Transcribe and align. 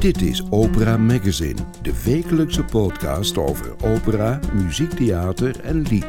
Dit 0.00 0.22
is 0.22 0.42
Opera 0.50 0.96
Magazine, 0.96 1.60
de 1.82 2.02
wekelijkse 2.04 2.64
podcast 2.64 3.38
over 3.38 3.74
opera, 3.84 4.40
muziektheater 4.52 5.60
en 5.60 5.82
lied. 5.82 6.06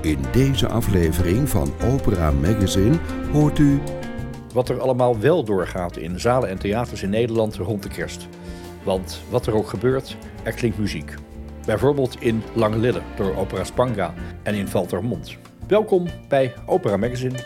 In 0.00 0.18
deze 0.32 0.68
aflevering 0.68 1.48
van 1.48 1.72
Opera 1.92 2.30
Magazine 2.30 2.98
hoort 3.32 3.58
u 3.58 3.80
wat 4.52 4.68
er 4.68 4.80
allemaal 4.80 5.18
wel 5.18 5.44
doorgaat 5.44 5.96
in 5.96 6.20
zalen 6.20 6.48
en 6.48 6.58
theaters 6.58 7.02
in 7.02 7.10
Nederland 7.10 7.56
rond 7.56 7.82
de 7.82 7.88
kerst. 7.88 8.28
Want 8.82 9.22
wat 9.30 9.46
er 9.46 9.54
ook 9.54 9.68
gebeurt, 9.68 10.16
er 10.42 10.52
klinkt 10.52 10.78
muziek. 10.78 11.14
Bijvoorbeeld 11.66 12.16
in 12.22 12.42
Lange 12.54 12.78
Lille 12.78 13.00
door 13.16 13.36
Opera 13.36 13.64
Spanga 13.64 14.14
en 14.42 14.54
in 14.54 14.68
Valtermond. 14.68 15.36
Welkom 15.68 16.06
bij 16.28 16.54
Opera 16.66 16.96
Magazine. 16.96 17.38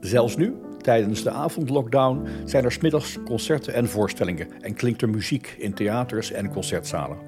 Zelfs 0.00 0.36
nu, 0.36 0.63
tijdens 0.84 1.22
de 1.22 1.30
avondlockdown, 1.30 2.26
zijn 2.44 2.64
er 2.64 2.72
smiddags 2.72 3.18
concerten 3.24 3.74
en 3.74 3.88
voorstellingen 3.88 4.48
en 4.60 4.74
klinkt 4.74 5.02
er 5.02 5.08
muziek 5.08 5.54
in 5.58 5.74
theaters 5.74 6.32
en 6.32 6.50
concertzalen. 6.50 7.18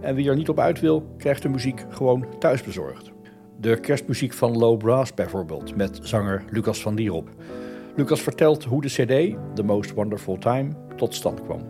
En 0.00 0.14
wie 0.14 0.28
er 0.28 0.36
niet 0.36 0.48
op 0.48 0.58
uit 0.58 0.80
wil, 0.80 1.14
krijgt 1.18 1.42
de 1.42 1.48
muziek 1.48 1.84
gewoon 1.88 2.26
thuis 2.38 2.62
bezorgd. 2.62 3.10
De 3.60 3.80
kerstmuziek 3.80 4.32
van 4.32 4.56
Low 4.58 4.78
Brass 4.78 5.14
bijvoorbeeld, 5.14 5.76
met 5.76 5.98
zanger 6.02 6.44
Lucas 6.50 6.82
van 6.82 6.94
Dierop. 6.94 7.28
Lucas 7.96 8.20
vertelt 8.20 8.64
hoe 8.64 8.82
de 8.82 8.88
CD, 8.88 9.36
The 9.54 9.62
Most 9.62 9.94
Wonderful 9.94 10.38
Time, 10.38 10.70
tot 10.96 11.14
stand 11.14 11.42
kwam. 11.42 11.60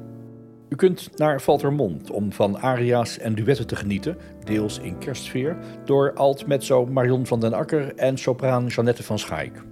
U 0.69 0.77
kunt 0.77 1.19
naar 1.19 1.41
Valtermond 1.41 2.11
om 2.11 2.33
van 2.33 2.59
aria's 2.59 3.19
en 3.19 3.35
duetten 3.35 3.67
te 3.67 3.77
genieten, 3.77 4.17
deels 4.45 4.79
in 4.79 4.99
kerstsfeer, 4.99 5.57
door 5.85 6.13
alt-mezzo 6.15 6.87
Marion 6.87 7.27
van 7.27 7.41
den 7.41 7.53
Akker 7.53 7.95
en 7.95 8.19
sopraan 8.19 8.67
Jeannette 8.67 9.03
van 9.03 9.19
Schaik. 9.19 9.72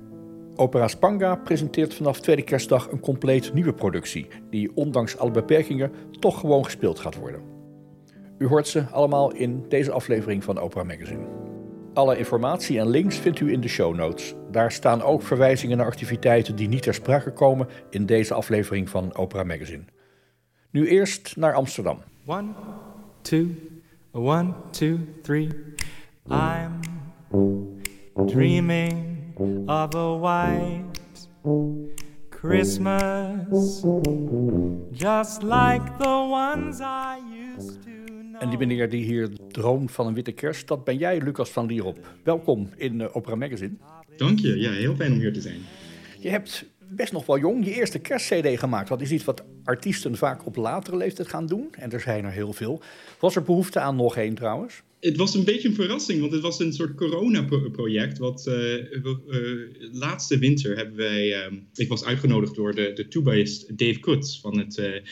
Opera 0.61 0.89
Spanga 0.89 1.35
presenteert 1.35 1.95
vanaf 1.95 2.21
tweede 2.21 2.43
kerstdag 2.43 2.91
een 2.91 3.01
compleet 3.01 3.53
nieuwe 3.55 3.73
productie, 3.73 4.27
die 4.51 4.71
ondanks 4.75 5.19
alle 5.19 5.31
beperkingen 5.31 5.93
toch 6.19 6.41
gewoon 6.41 6.65
gespeeld 6.65 6.99
gaat 6.99 7.17
worden. 7.17 7.43
U 8.39 8.47
hoort 8.47 8.69
ze 8.69 8.85
allemaal 8.85 9.33
in 9.33 9.65
deze 9.69 9.91
aflevering 9.91 10.45
van 10.45 10.59
Opera 10.59 10.83
Magazine. 10.83 11.27
Alle 11.95 12.19
informatie 12.19 12.79
en 12.79 12.89
links 12.89 13.17
vindt 13.17 13.41
u 13.41 13.53
in 13.53 13.61
de 13.61 13.69
show 13.69 13.95
notes. 13.95 14.35
Daar 14.51 14.73
staan 14.73 15.03
ook 15.03 15.23
verwijzingen 15.23 15.77
naar 15.77 15.87
activiteiten 15.87 16.57
die 16.57 16.69
niet 16.69 16.83
ter 16.83 16.95
sprake 16.95 17.33
komen 17.33 17.69
in 17.91 18.07
deze 18.07 18.35
aflevering 18.35 18.89
van 18.89 19.15
Opera 19.15 19.45
Magazine. 19.45 19.85
Nu 20.71 20.89
eerst 20.89 21.37
naar 21.37 21.55
Amsterdam. 21.55 21.99
One, 22.27 22.49
two, 23.21 23.47
one, 24.13 24.53
two, 24.71 24.99
three. 25.23 25.49
I'm 26.29 26.81
dreaming 28.27 29.20
of 29.41 29.95
a 29.95 30.19
white 30.19 30.85
Christmas, 32.31 33.83
just 34.93 35.43
like 35.43 35.99
the 35.99 36.29
ones 36.31 36.81
I 36.81 37.19
used 37.57 37.83
to 37.83 37.91
know. 38.07 38.41
En 38.41 38.49
die 38.49 38.59
meneer 38.59 38.89
die 38.91 39.05
hier 39.05 39.31
droomt 39.49 39.93
van 39.93 40.07
een 40.07 40.15
witte 40.15 40.33
kerst, 40.33 40.69
dat 40.69 40.85
ben 40.85 40.97
jij, 40.97 41.21
Lucas 41.21 41.51
van 41.51 41.67
Lierop. 41.67 41.99
Welkom 42.25 42.69
in 42.77 43.01
uh, 43.01 43.17
Opera 43.17 43.35
Magazine. 43.35 43.73
Dank 44.17 44.39
je, 44.39 44.59
ja, 44.59 44.71
heel 44.71 44.97
fijn 44.97 45.13
om 45.13 45.19
hier 45.19 45.33
te 45.33 45.41
zijn. 45.41 45.61
Je 46.19 46.29
hebt 46.29 46.65
best 46.89 47.13
nog 47.13 47.27
wel 47.27 47.39
jong 47.39 47.65
je 47.65 47.75
eerste 47.75 47.99
kerstcd 47.99 48.59
gemaakt. 48.59 48.89
Dat 48.89 49.01
is 49.01 49.11
iets 49.11 49.25
wat 49.25 49.45
artiesten 49.71 50.17
vaak 50.17 50.47
op 50.47 50.57
latere 50.57 50.97
leeftijd 50.97 51.29
gaan 51.29 51.47
doen. 51.47 51.69
En 51.73 51.91
er 51.91 52.01
zijn 52.01 52.25
er 52.25 52.33
heel 52.33 52.53
veel. 52.53 52.83
Was 53.21 53.37
er 53.37 53.43
behoefte 53.43 53.81
aan 53.81 53.97
nog 53.97 54.17
één 54.17 54.35
trouwens? 54.35 54.83
Het 55.01 55.17
was 55.17 55.35
een 55.35 55.45
beetje 55.45 55.69
een 55.69 55.75
verrassing, 55.75 56.21
want 56.21 56.33
het 56.33 56.43
was 56.43 56.61
een 56.61 56.73
soort 56.73 56.95
corona-project. 56.95 58.19
Wat 58.19 58.47
uh, 58.49 58.75
uh, 58.75 59.13
laatste 59.93 60.39
winter 60.39 60.77
hebben 60.77 60.97
wij. 60.97 61.29
Uh, 61.29 61.59
ik 61.75 61.89
was 61.89 62.05
uitgenodigd 62.05 62.55
door 62.55 62.75
de, 62.75 62.93
de 62.95 63.09
tubaist 63.09 63.79
Dave 63.79 64.01
Kutz 64.01 64.41
van 64.41 64.59
het 64.59 65.03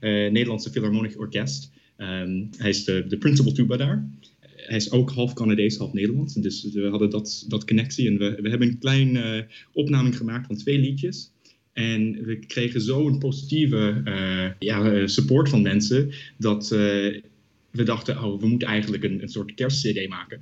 Nederlandse 0.00 0.70
Philharmonic 0.70 1.18
Orkest. 1.18 1.70
Um, 1.98 2.48
hij 2.56 2.68
is 2.68 2.84
de, 2.84 3.06
de 3.06 3.18
principal 3.18 3.52
tuba 3.52 3.76
daar. 3.76 4.08
Hij 4.40 4.76
is 4.76 4.90
ook 4.90 5.10
half 5.10 5.32
Canadees, 5.32 5.76
half 5.76 5.92
Nederlands. 5.92 6.34
Dus 6.34 6.72
we 6.72 6.88
hadden 6.88 7.10
dat, 7.10 7.44
dat 7.48 7.64
connectie. 7.64 8.08
En 8.08 8.18
we, 8.18 8.38
we 8.42 8.48
hebben 8.48 8.68
een 8.68 8.78
kleine 8.78 9.46
opname 9.72 10.12
gemaakt 10.12 10.46
van 10.46 10.56
twee 10.56 10.78
liedjes. 10.78 11.33
En 11.74 12.24
we 12.24 12.38
kregen 12.38 12.80
zo'n 12.80 13.18
positieve 13.18 14.02
ja, 14.58 15.06
support 15.06 15.48
van 15.48 15.62
mensen 15.62 16.10
dat 16.38 16.68
we 17.74 17.82
dachten, 17.82 18.24
oh, 18.24 18.40
we 18.40 18.48
moeten 18.48 18.68
eigenlijk 18.68 19.04
een, 19.04 19.22
een 19.22 19.28
soort 19.28 19.54
kerstcd 19.54 20.08
maken. 20.08 20.40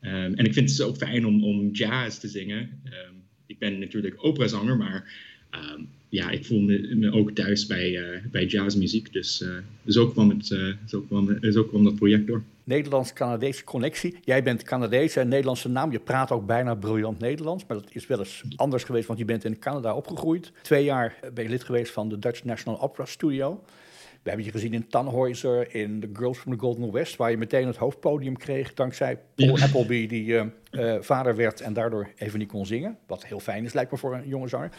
Um, 0.00 0.34
en 0.34 0.44
ik 0.44 0.52
vind 0.52 0.70
het 0.70 0.82
ook 0.82 0.96
fijn 0.96 1.26
om, 1.26 1.44
om 1.44 1.70
jazz 1.70 2.18
te 2.18 2.28
zingen. 2.28 2.60
Um, 2.84 3.22
ik 3.46 3.58
ben 3.58 3.78
natuurlijk 3.78 4.24
operazanger, 4.24 4.76
maar 4.76 5.12
um, 5.76 5.88
ja, 6.08 6.30
ik 6.30 6.44
voel 6.44 6.60
me, 6.60 7.10
ook 7.12 7.30
thuis 7.30 7.66
bij, 7.66 8.22
bij 8.30 8.46
jazzmuziek. 8.46 9.12
Dus, 9.12 9.44
dus 9.82 9.96
ook 9.96 10.12
kwam, 10.12 10.28
het, 10.28 10.46
zo, 10.86 11.00
kwam, 11.00 11.38
zo 11.52 11.64
kwam 11.64 11.84
dat 11.84 11.94
project 11.94 12.26
door. 12.26 12.44
Nederlands-Canadese 12.64 13.64
connectie. 13.64 14.18
Jij 14.24 14.42
bent 14.42 14.62
Canadees, 14.62 15.16
een 15.16 15.28
Nederlandse 15.28 15.68
naam. 15.68 15.92
Je 15.92 15.98
praat 15.98 16.30
ook 16.30 16.46
bijna 16.46 16.74
briljant 16.74 17.18
Nederlands. 17.18 17.64
Maar 17.66 17.76
dat 17.76 17.86
is 17.90 18.06
wel 18.06 18.18
eens 18.18 18.44
anders 18.56 18.84
geweest, 18.84 19.06
want 19.06 19.18
je 19.18 19.24
bent 19.24 19.44
in 19.44 19.58
Canada 19.58 19.94
opgegroeid. 19.94 20.52
Twee 20.62 20.84
jaar 20.84 21.18
ben 21.34 21.44
je 21.44 21.50
lid 21.50 21.64
geweest 21.64 21.92
van 21.92 22.08
de 22.08 22.18
Dutch 22.18 22.44
National 22.44 22.80
Opera 22.80 23.04
Studio. 23.04 23.60
We 24.24 24.30
hebben 24.30 24.46
je 24.46 24.52
gezien 24.52 24.72
in 24.72 24.86
Tannhäuser, 24.86 25.72
in 25.72 26.00
The 26.00 26.08
Girls 26.12 26.38
from 26.38 26.52
the 26.52 26.58
Golden 26.58 26.92
West, 26.92 27.16
waar 27.16 27.30
je 27.30 27.36
meteen 27.36 27.66
het 27.66 27.76
hoofdpodium 27.76 28.36
kreeg 28.36 28.74
dankzij 28.74 29.18
Paul 29.34 29.56
ja. 29.56 29.64
Appleby, 29.64 30.06
die 30.06 30.26
uh, 30.26 30.44
uh, 30.70 30.96
vader 31.00 31.36
werd 31.36 31.60
en 31.60 31.72
daardoor 31.72 32.08
even 32.16 32.38
niet 32.38 32.48
kon 32.48 32.66
zingen. 32.66 32.98
Wat 33.06 33.26
heel 33.26 33.40
fijn 33.40 33.64
is, 33.64 33.72
lijkt 33.72 33.90
me 33.90 33.96
voor 33.96 34.14
een 34.14 34.28
jonge 34.28 34.48
zanger. 34.48 34.70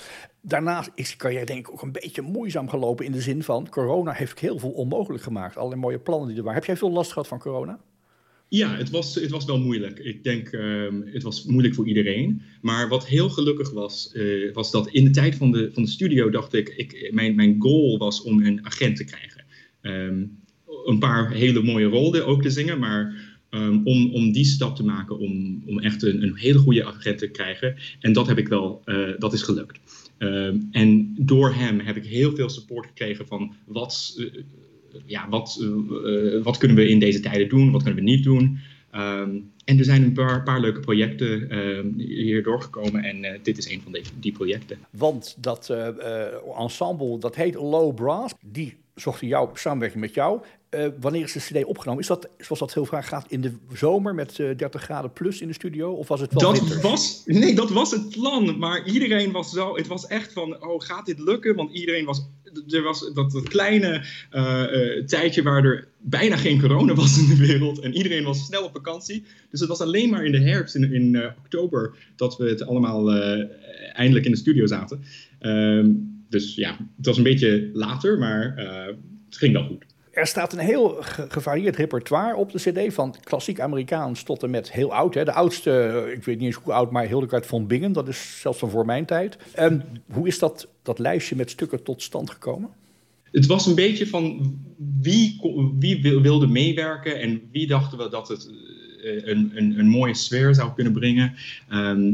Daarnaast 0.41 0.91
is 0.95 1.11
de 1.11 1.17
carrière 1.17 1.45
denk 1.45 1.67
ik 1.67 1.73
ook 1.73 1.81
een 1.81 1.91
beetje 1.91 2.21
moeizaam 2.21 2.69
gelopen 2.69 3.05
in 3.05 3.11
de 3.11 3.21
zin 3.21 3.43
van 3.43 3.69
corona 3.69 4.11
heeft 4.11 4.39
heel 4.39 4.59
veel 4.59 4.71
onmogelijk 4.71 5.23
gemaakt. 5.23 5.57
Allerlei 5.57 5.81
mooie 5.81 5.99
plannen 5.99 6.27
die 6.27 6.37
er 6.37 6.43
waren. 6.43 6.59
Heb 6.59 6.67
jij 6.67 6.77
veel 6.77 6.91
last 6.91 7.11
gehad 7.11 7.27
van 7.27 7.39
corona? 7.39 7.79
Ja, 8.47 8.75
het 8.77 8.89
was, 8.89 9.15
het 9.15 9.31
was 9.31 9.45
wel 9.45 9.59
moeilijk. 9.59 9.99
Ik 9.99 10.23
denk, 10.23 10.51
um, 10.51 11.03
het 11.05 11.23
was 11.23 11.43
moeilijk 11.43 11.73
voor 11.75 11.87
iedereen. 11.87 12.41
Maar 12.61 12.89
wat 12.89 13.07
heel 13.07 13.29
gelukkig 13.29 13.71
was, 13.71 14.11
uh, 14.13 14.53
was 14.53 14.71
dat 14.71 14.89
in 14.89 15.03
de 15.03 15.09
tijd 15.09 15.35
van 15.35 15.51
de, 15.51 15.69
van 15.73 15.83
de 15.83 15.89
studio 15.89 16.29
dacht 16.29 16.53
ik, 16.53 16.69
ik 16.69 17.09
mijn, 17.13 17.35
mijn 17.35 17.55
goal 17.59 17.97
was 17.97 18.21
om 18.21 18.45
een 18.45 18.65
agent 18.65 18.95
te 18.95 19.03
krijgen. 19.03 19.43
Um, 19.81 20.43
een 20.85 20.99
paar 20.99 21.31
hele 21.31 21.63
mooie 21.63 21.85
rollen 21.85 22.25
ook 22.25 22.41
te 22.41 22.49
zingen, 22.49 22.79
maar 22.79 23.15
um, 23.49 23.81
om, 23.83 24.13
om 24.13 24.31
die 24.31 24.45
stap 24.45 24.75
te 24.75 24.83
maken 24.83 25.17
om, 25.17 25.63
om 25.65 25.79
echt 25.79 26.03
een, 26.03 26.23
een 26.23 26.37
hele 26.37 26.59
goede 26.59 26.85
agent 26.85 27.17
te 27.17 27.27
krijgen. 27.27 27.75
En 27.99 28.13
dat 28.13 28.27
heb 28.27 28.37
ik 28.37 28.47
wel, 28.47 28.81
uh, 28.85 29.09
dat 29.17 29.33
is 29.33 29.41
gelukt. 29.41 29.79
En 30.71 31.15
door 31.19 31.53
hem 31.53 31.79
heb 31.79 31.95
ik 31.95 32.05
heel 32.05 32.35
veel 32.35 32.49
support 32.49 32.85
gekregen 32.85 33.27
van 33.27 33.55
wat, 33.65 34.15
uh, 34.17 34.25
ja, 35.05 35.29
wat, 35.29 35.59
uh, 35.61 36.43
wat 36.43 36.57
kunnen 36.57 36.77
we 36.77 36.87
in 36.87 36.99
deze 36.99 37.19
tijden 37.19 37.49
doen, 37.49 37.71
wat 37.71 37.83
kunnen 37.83 38.03
we 38.03 38.09
niet 38.09 38.23
doen. 38.23 38.59
Um, 38.95 39.53
en 39.65 39.77
er 39.77 39.85
zijn 39.85 40.03
een 40.03 40.13
paar, 40.13 40.43
paar 40.43 40.59
leuke 40.59 40.79
projecten 40.79 41.53
uh, 41.53 42.07
hier 42.07 42.43
doorgekomen 42.43 43.03
en 43.03 43.23
uh, 43.23 43.31
dit 43.43 43.57
is 43.57 43.69
een 43.69 43.81
van 43.81 43.91
die, 43.91 44.03
die 44.19 44.31
projecten. 44.31 44.77
Want 44.89 45.35
dat 45.37 45.69
uh, 45.71 45.87
ensemble, 46.57 47.19
dat 47.19 47.35
heet 47.35 47.55
Low 47.55 47.95
Brass, 47.95 48.33
die 48.45 48.77
zochten 48.95 49.27
jou 49.27 49.49
samenwerking 49.53 50.01
met 50.01 50.13
jou. 50.13 50.41
Wanneer 50.99 51.23
is 51.23 51.31
de 51.31 51.39
CD 51.39 51.65
opgenomen? 51.65 52.01
Is 52.01 52.07
dat, 52.07 52.29
zoals 52.37 52.59
dat 52.59 52.73
heel 52.73 52.85
vaak 52.85 53.05
gaat, 53.05 53.25
in 53.31 53.41
de 53.41 53.53
zomer 53.73 54.15
met 54.15 54.37
uh, 54.37 54.57
30 54.57 54.81
graden 54.81 55.13
plus 55.13 55.41
in 55.41 55.47
de 55.47 55.53
studio? 55.53 55.91
Of 55.91 56.07
was 56.07 56.19
het 56.19 56.33
wel 56.33 56.53
dat 56.53 56.81
was 56.81 57.21
Nee, 57.25 57.55
dat 57.55 57.69
was 57.69 57.91
het 57.91 58.09
plan. 58.09 58.57
Maar 58.57 58.87
iedereen 58.87 59.31
was 59.31 59.51
zo... 59.51 59.75
Het 59.75 59.87
was 59.87 60.07
echt 60.07 60.33
van, 60.33 60.63
oh, 60.65 60.81
gaat 60.81 61.05
dit 61.05 61.19
lukken? 61.19 61.55
Want 61.55 61.71
iedereen 61.71 62.05
was... 62.05 62.27
Er 62.69 62.81
was 62.81 63.13
dat, 63.13 63.31
dat 63.31 63.47
kleine 63.47 64.03
uh, 64.31 65.05
tijdje 65.05 65.43
waar 65.43 65.65
er 65.65 65.87
bijna 65.99 66.35
geen 66.35 66.61
corona 66.61 66.93
was 66.93 67.17
in 67.17 67.27
de 67.27 67.45
wereld. 67.47 67.79
En 67.79 67.95
iedereen 67.95 68.23
was 68.23 68.45
snel 68.45 68.63
op 68.63 68.71
vakantie. 68.71 69.23
Dus 69.49 69.59
het 69.59 69.69
was 69.69 69.81
alleen 69.81 70.09
maar 70.09 70.25
in 70.25 70.31
de 70.31 70.41
herfst, 70.41 70.75
in, 70.75 70.93
in 70.93 71.31
oktober, 71.37 71.95
dat 72.15 72.37
we 72.37 72.49
het 72.49 72.65
allemaal 72.65 73.11
eindelijk 73.93 74.25
in 74.25 74.31
de 74.31 74.37
studio 74.37 74.65
zaten. 74.65 75.01
Um, 75.41 76.23
dus 76.29 76.55
ja, 76.55 76.77
het 76.97 77.05
was 77.05 77.17
een 77.17 77.23
beetje 77.23 77.69
later, 77.73 78.17
maar 78.17 78.53
het 79.25 79.37
ging 79.37 79.53
wel 79.53 79.63
goed. 79.63 79.84
Er 80.15 80.27
staat 80.27 80.53
een 80.53 80.59
heel 80.59 80.97
gevarieerd 81.29 81.75
repertoire 81.75 82.35
op 82.35 82.51
de 82.51 82.59
CD, 82.59 82.93
van 82.93 83.15
klassiek 83.23 83.59
Amerikaans 83.59 84.23
tot 84.23 84.43
en 84.43 84.49
met 84.49 84.71
heel 84.71 84.93
oud. 84.93 85.13
Hè. 85.13 85.25
De 85.25 85.31
oudste, 85.31 86.03
ik 86.15 86.23
weet 86.23 86.37
niet 86.37 86.45
eens 86.45 86.63
hoe 86.63 86.73
oud, 86.73 86.91
maar 86.91 87.07
Hildegard 87.07 87.45
von 87.45 87.67
Bingen, 87.67 87.93
dat 87.93 88.07
is 88.07 88.39
zelfs 88.41 88.59
van 88.59 88.69
voor 88.69 88.85
mijn 88.85 89.05
tijd. 89.05 89.37
En 89.53 89.83
hoe 90.11 90.27
is 90.27 90.39
dat, 90.39 90.67
dat 90.83 90.99
lijstje 90.99 91.35
met 91.35 91.49
stukken 91.49 91.83
tot 91.83 92.01
stand 92.01 92.29
gekomen? 92.29 92.69
Het 93.31 93.45
was 93.45 93.65
een 93.65 93.75
beetje 93.75 94.07
van 94.07 94.55
wie, 95.01 95.39
wie 95.79 96.01
wilde 96.21 96.47
meewerken 96.47 97.21
en 97.21 97.41
wie 97.51 97.67
dachten 97.67 97.97
we 97.97 98.09
dat 98.09 98.27
het 98.27 98.49
eh, 99.05 99.27
een, 99.27 99.51
een, 99.55 99.79
een, 99.79 99.87
mooie 99.87 100.13
sfeer 100.13 100.55
zou 100.55 100.73
kunnen 100.73 100.93
brengen. 100.93 101.33
Ehm, 101.69 102.13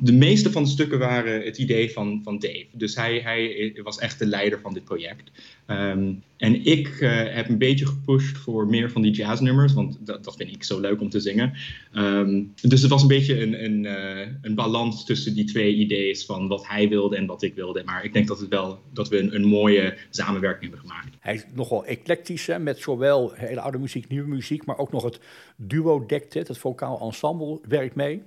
de 0.00 0.12
meeste 0.12 0.52
van 0.52 0.62
de 0.62 0.68
stukken 0.68 0.98
waren 0.98 1.44
het 1.44 1.58
idee 1.58 1.92
van, 1.92 2.20
van 2.24 2.38
Dave. 2.38 2.66
Dus 2.72 2.96
hij, 2.96 3.18
hij 3.18 3.80
was 3.82 3.98
echt 3.98 4.18
de 4.18 4.26
leider 4.26 4.60
van 4.60 4.74
dit 4.74 4.84
project. 4.84 5.30
Ehm, 5.66 6.12
en 6.36 6.64
ik 6.64 7.00
uh, 7.00 7.10
heb 7.34 7.48
een 7.48 7.58
beetje 7.58 7.86
gepusht 7.86 8.38
voor 8.38 8.66
meer 8.66 8.90
van 8.90 9.02
die 9.02 9.12
jazznummers, 9.12 9.72
want 9.72 9.98
dat, 10.00 10.24
dat 10.24 10.36
vind 10.36 10.54
ik 10.54 10.64
zo 10.64 10.80
leuk 10.80 11.00
om 11.00 11.08
te 11.08 11.20
zingen. 11.20 11.52
Um, 11.94 12.52
dus 12.62 12.82
het 12.82 12.90
was 12.90 13.02
een 13.02 13.08
beetje 13.08 13.40
een, 13.40 13.64
een, 13.64 13.84
uh, 13.84 14.26
een 14.42 14.54
balans 14.54 15.04
tussen 15.04 15.34
die 15.34 15.44
twee 15.44 15.74
ideeën 15.74 16.16
van 16.16 16.48
wat 16.48 16.68
hij 16.68 16.88
wilde 16.88 17.16
en 17.16 17.26
wat 17.26 17.42
ik 17.42 17.54
wilde. 17.54 17.82
Maar 17.84 18.04
ik 18.04 18.12
denk 18.12 18.28
dat, 18.28 18.40
het 18.40 18.48
wel, 18.48 18.78
dat 18.92 19.08
we 19.08 19.18
een, 19.18 19.34
een 19.34 19.44
mooie 19.44 19.96
samenwerking 20.10 20.70
hebben 20.70 20.80
gemaakt. 20.80 21.16
Hij 21.20 21.34
is 21.34 21.44
nogal 21.54 21.84
eclectisch, 21.84 22.46
hè, 22.46 22.58
met 22.58 22.78
zowel 22.78 23.32
hele 23.34 23.60
oude 23.60 23.78
muziek, 23.78 24.08
nieuwe 24.08 24.28
muziek, 24.28 24.64
maar 24.64 24.78
ook 24.78 24.92
nog 24.92 25.02
het 25.04 25.20
duo 25.56 26.06
dectet, 26.06 26.48
het 26.48 26.58
vocaal 26.58 27.00
ensemble, 27.00 27.60
werkt 27.68 27.94
mee. 27.94 28.22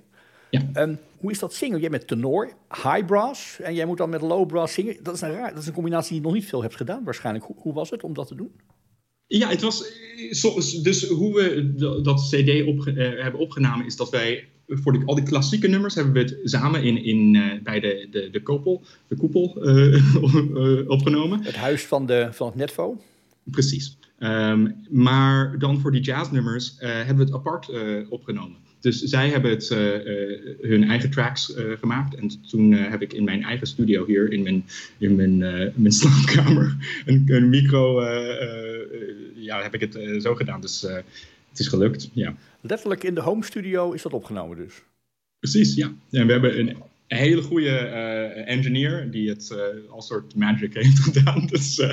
Ja. 0.50 0.82
Um, 0.82 0.98
hoe 1.18 1.30
is 1.30 1.38
dat 1.38 1.54
zingen? 1.54 1.80
Jij 1.80 1.90
met 1.90 2.06
tenor, 2.06 2.52
high 2.68 3.04
brass 3.06 3.60
en 3.60 3.74
jij 3.74 3.86
moet 3.86 3.98
dan 3.98 4.10
met 4.10 4.20
low 4.20 4.46
brass 4.46 4.74
zingen. 4.74 4.96
Dat 5.02 5.14
is 5.14 5.20
een, 5.20 5.32
raar, 5.32 5.50
dat 5.50 5.62
is 5.62 5.66
een 5.66 5.72
combinatie 5.72 6.08
die 6.08 6.20
je 6.20 6.26
nog 6.26 6.34
niet 6.34 6.48
veel 6.48 6.62
hebt 6.62 6.76
gedaan 6.76 7.04
waarschijnlijk. 7.04 7.44
Hoe, 7.44 7.56
hoe 7.58 7.72
was 7.72 7.90
het 7.90 8.02
om 8.02 8.14
dat 8.14 8.26
te 8.26 8.34
doen? 8.34 8.50
Ja, 9.26 9.48
het 9.48 9.60
was. 9.60 9.84
Dus 10.82 11.08
hoe 11.08 11.34
we 11.34 11.74
dat 12.02 12.28
CD 12.30 12.66
op, 12.66 12.86
uh, 12.86 13.22
hebben 13.22 13.40
opgenomen 13.40 13.86
is 13.86 13.96
dat 13.96 14.10
wij 14.10 14.48
voor 14.66 14.92
de, 14.92 15.02
al 15.04 15.14
die 15.14 15.24
klassieke 15.24 15.68
nummers 15.68 15.94
hebben 15.94 16.12
we 16.12 16.20
het 16.20 16.38
samen 16.42 16.82
in, 16.82 17.04
in, 17.04 17.34
uh, 17.34 17.62
bij 17.62 17.80
de, 17.80 18.08
de, 18.10 18.30
de, 18.30 18.42
koepel, 18.42 18.82
de 19.08 19.16
koepel 19.16 19.56
uh, 19.68 20.90
opgenomen. 20.90 21.42
Het 21.42 21.56
huis 21.56 21.84
van, 21.84 22.06
de, 22.06 22.28
van 22.32 22.46
het 22.46 22.56
Netvo? 22.56 23.02
Precies. 23.44 23.98
Um, 24.18 24.86
maar 24.90 25.58
dan 25.58 25.80
voor 25.80 25.92
die 25.92 26.00
jazznummers 26.00 26.74
hebben 26.78 27.16
we 27.16 27.22
het 27.22 27.34
apart 27.34 27.70
opgenomen. 28.08 28.56
Dus 28.80 29.02
zij 29.02 29.28
hebben 29.28 29.50
het, 29.50 29.70
uh, 29.70 29.94
uh, 29.94 30.38
hun 30.60 30.88
eigen 30.88 31.10
tracks 31.10 31.56
uh, 31.56 31.72
gemaakt. 31.78 32.14
En 32.14 32.30
toen 32.48 32.72
heb 32.72 33.02
ik 33.02 33.12
in 33.12 33.24
mijn 33.24 33.42
eigen 33.42 33.66
studio 33.66 34.06
hier, 34.06 34.32
in 34.32 34.42
mijn, 34.42 34.64
in 34.98 35.14
mijn, 35.14 35.38
mijn 35.74 35.92
slaapkamer, 36.00 36.76
een, 37.06 37.24
een 37.26 37.48
micro, 37.48 38.02
ja, 39.34 39.62
heb 39.62 39.74
ik 39.74 39.80
het 39.80 40.22
zo 40.22 40.34
gedaan. 40.34 40.60
Dus 40.60 40.80
het 41.48 41.58
is 41.58 41.68
gelukt, 41.68 42.10
ja. 42.12 42.34
Letterlijk 42.60 43.04
in 43.04 43.14
de 43.14 43.20
home 43.20 43.44
studio 43.44 43.92
is 43.92 44.02
dat 44.02 44.12
opgenomen 44.12 44.56
dus? 44.56 44.82
Precies, 45.38 45.74
ja. 45.74 45.92
En 46.10 46.26
we 46.26 46.32
hebben 46.32 46.58
een 46.58 46.76
hele 47.06 47.42
goede 47.42 47.76
engineer 48.46 49.10
die 49.10 49.28
het 49.28 49.54
als 49.90 50.06
soort 50.06 50.34
magic 50.34 50.74
heeft 50.74 50.98
gedaan. 51.10 51.46
Dus 51.46 51.86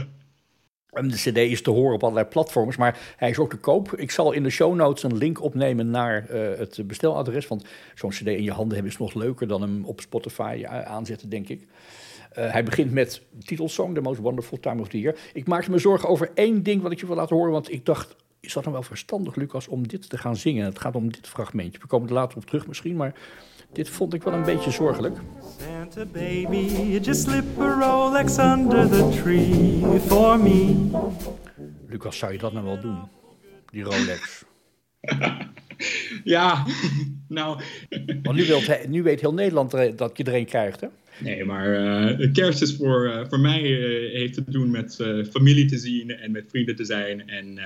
de 0.89 1.31
CD 1.31 1.37
is 1.37 1.61
te 1.61 1.69
horen 1.69 1.93
op 1.93 2.03
allerlei 2.03 2.27
platforms, 2.27 2.77
maar 2.77 2.99
hij 3.17 3.29
is 3.29 3.39
ook 3.39 3.49
te 3.49 3.57
koop. 3.57 3.93
Ik 3.95 4.11
zal 4.11 4.31
in 4.31 4.43
de 4.43 4.49
show 4.49 4.75
notes 4.75 5.03
een 5.03 5.17
link 5.17 5.41
opnemen 5.41 5.89
naar 5.89 6.27
uh, 6.31 6.57
het 6.57 6.79
besteladres. 6.85 7.47
Want 7.47 7.65
zo'n 7.95 8.09
CD 8.09 8.27
in 8.27 8.43
je 8.43 8.51
handen 8.51 8.73
hebben 8.73 8.91
is 8.91 8.97
nog 8.97 9.13
leuker 9.13 9.47
dan 9.47 9.61
hem 9.61 9.85
op 9.85 10.01
Spotify 10.01 10.63
aanzetten, 10.65 11.29
denk 11.29 11.49
ik. 11.49 11.61
Uh, 12.37 12.51
hij 12.51 12.63
begint 12.63 12.91
met 12.91 13.21
titelsong, 13.45 13.93
The 13.95 14.01
Most 14.01 14.19
Wonderful 14.19 14.59
Time 14.59 14.81
of 14.81 14.87
the 14.87 14.99
Year. 14.99 15.15
Ik 15.33 15.47
maakte 15.47 15.71
me 15.71 15.77
zorgen 15.77 16.09
over 16.09 16.31
één 16.33 16.63
ding 16.63 16.81
wat 16.81 16.91
ik 16.91 16.99
je 16.99 17.05
wil 17.05 17.15
laten 17.15 17.35
horen, 17.35 17.51
want 17.51 17.71
ik 17.71 17.85
dacht, 17.85 18.15
is 18.39 18.53
dat 18.53 18.63
dan 18.63 18.73
wel 18.73 18.83
verstandig, 18.83 19.35
Lucas, 19.35 19.67
om 19.67 19.87
dit 19.87 20.09
te 20.09 20.17
gaan 20.17 20.35
zingen? 20.35 20.65
Het 20.65 20.79
gaat 20.79 20.95
om 20.95 21.11
dit 21.11 21.27
fragmentje. 21.27 21.79
We 21.81 21.87
komen 21.87 22.07
er 22.07 22.13
later 22.13 22.37
op 22.37 22.45
terug 22.45 22.67
misschien, 22.67 22.95
maar 22.95 23.13
dit 23.73 23.89
vond 23.89 24.13
ik 24.13 24.23
wel 24.23 24.33
een 24.33 24.43
beetje 24.43 24.71
zorgelijk. 24.71 25.17
Santa 25.59 26.05
baby, 26.05 26.65
just 27.01 27.21
slip 27.21 27.59
a 27.59 27.79
Rolex 27.79 28.37
under 28.37 28.89
the 28.89 29.19
tree 29.21 29.99
for 29.99 30.39
me. 30.39 30.89
Lucas, 31.87 32.17
zou 32.17 32.31
je 32.31 32.37
dat 32.37 32.53
nou 32.53 32.65
wel 32.65 32.81
doen? 32.81 32.97
Die 33.71 33.83
Rolex. 33.83 34.43
ja, 36.23 36.65
nou. 37.27 37.61
Want 38.23 38.37
nu, 38.37 38.45
wilt, 38.45 38.87
nu 38.87 39.03
weet 39.03 39.21
heel 39.21 39.33
Nederland 39.33 39.97
dat 39.97 40.17
je 40.17 40.23
er 40.23 40.35
een 40.35 40.45
krijgt, 40.45 40.81
hè? 40.81 40.87
Nee, 41.19 41.45
maar 41.45 41.67
uh, 42.19 42.33
kerst 42.33 42.61
is 42.61 42.75
voor, 42.75 43.05
uh, 43.05 43.25
voor 43.29 43.39
mij 43.39 43.61
uh, 43.61 44.13
heeft 44.13 44.33
te 44.33 44.43
doen 44.45 44.71
met 44.71 44.95
familie 45.31 45.65
te 45.65 45.77
zien 45.77 46.09
en 46.11 46.31
met 46.31 46.45
vrienden 46.49 46.75
te 46.75 46.85
zijn 46.85 47.29
en 47.29 47.59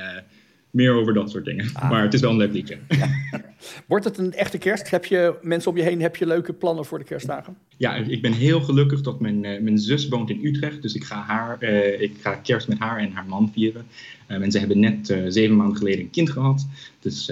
meer 0.72 0.94
over 0.94 1.14
dat 1.14 1.30
soort 1.30 1.46
dingen. 1.46 1.70
Ah. 1.74 1.90
Maar 1.90 2.04
het 2.04 2.14
is 2.14 2.22
wel 2.22 2.32
een 2.32 2.38
leuk 2.38 2.54
liedje. 2.54 2.78
Wordt 3.88 4.06
het 4.06 4.18
een 4.18 4.34
echte 4.34 4.58
kerst? 4.58 4.90
Heb 4.90 5.06
je 5.06 5.36
mensen 5.42 5.72
om 5.72 5.78
je 5.78 5.84
heen? 5.84 6.02
Heb 6.02 6.16
je 6.16 6.26
leuke 6.26 6.54
plannen 6.54 6.86
voor 6.86 7.00
de 7.00 7.06
kerstdagen? 7.06 7.58
Ja, 7.78 7.96
ik 7.96 8.22
ben 8.22 8.34
heel 8.34 8.62
gelukkig 8.62 9.02
dat 9.02 9.20
mijn, 9.20 9.44
uh, 9.44 9.62
mijn 9.62 9.78
zus 9.78 10.08
woont 10.08 10.30
in 10.30 10.46
Utrecht. 10.46 10.82
Dus 10.82 10.94
ik 10.94 11.04
ga, 11.04 11.22
haar, 11.22 11.58
uh, 11.64 12.02
ik 12.02 12.14
ga 12.22 12.36
kerst 12.36 12.68
met 12.68 12.80
haar 12.80 13.00
en 13.00 13.12
haar 13.12 13.26
man 13.26 13.52
vieren. 13.54 13.86
Uh, 14.28 14.42
en 14.42 14.52
ze 14.52 14.60
hebben 14.60 14.80
net 14.80 15.16
zeven 15.28 15.56
maanden 15.56 15.78
geleden 15.78 16.00
een 16.00 16.10
kind 16.10 16.30
gehad. 16.30 16.68
Dus 17.00 17.32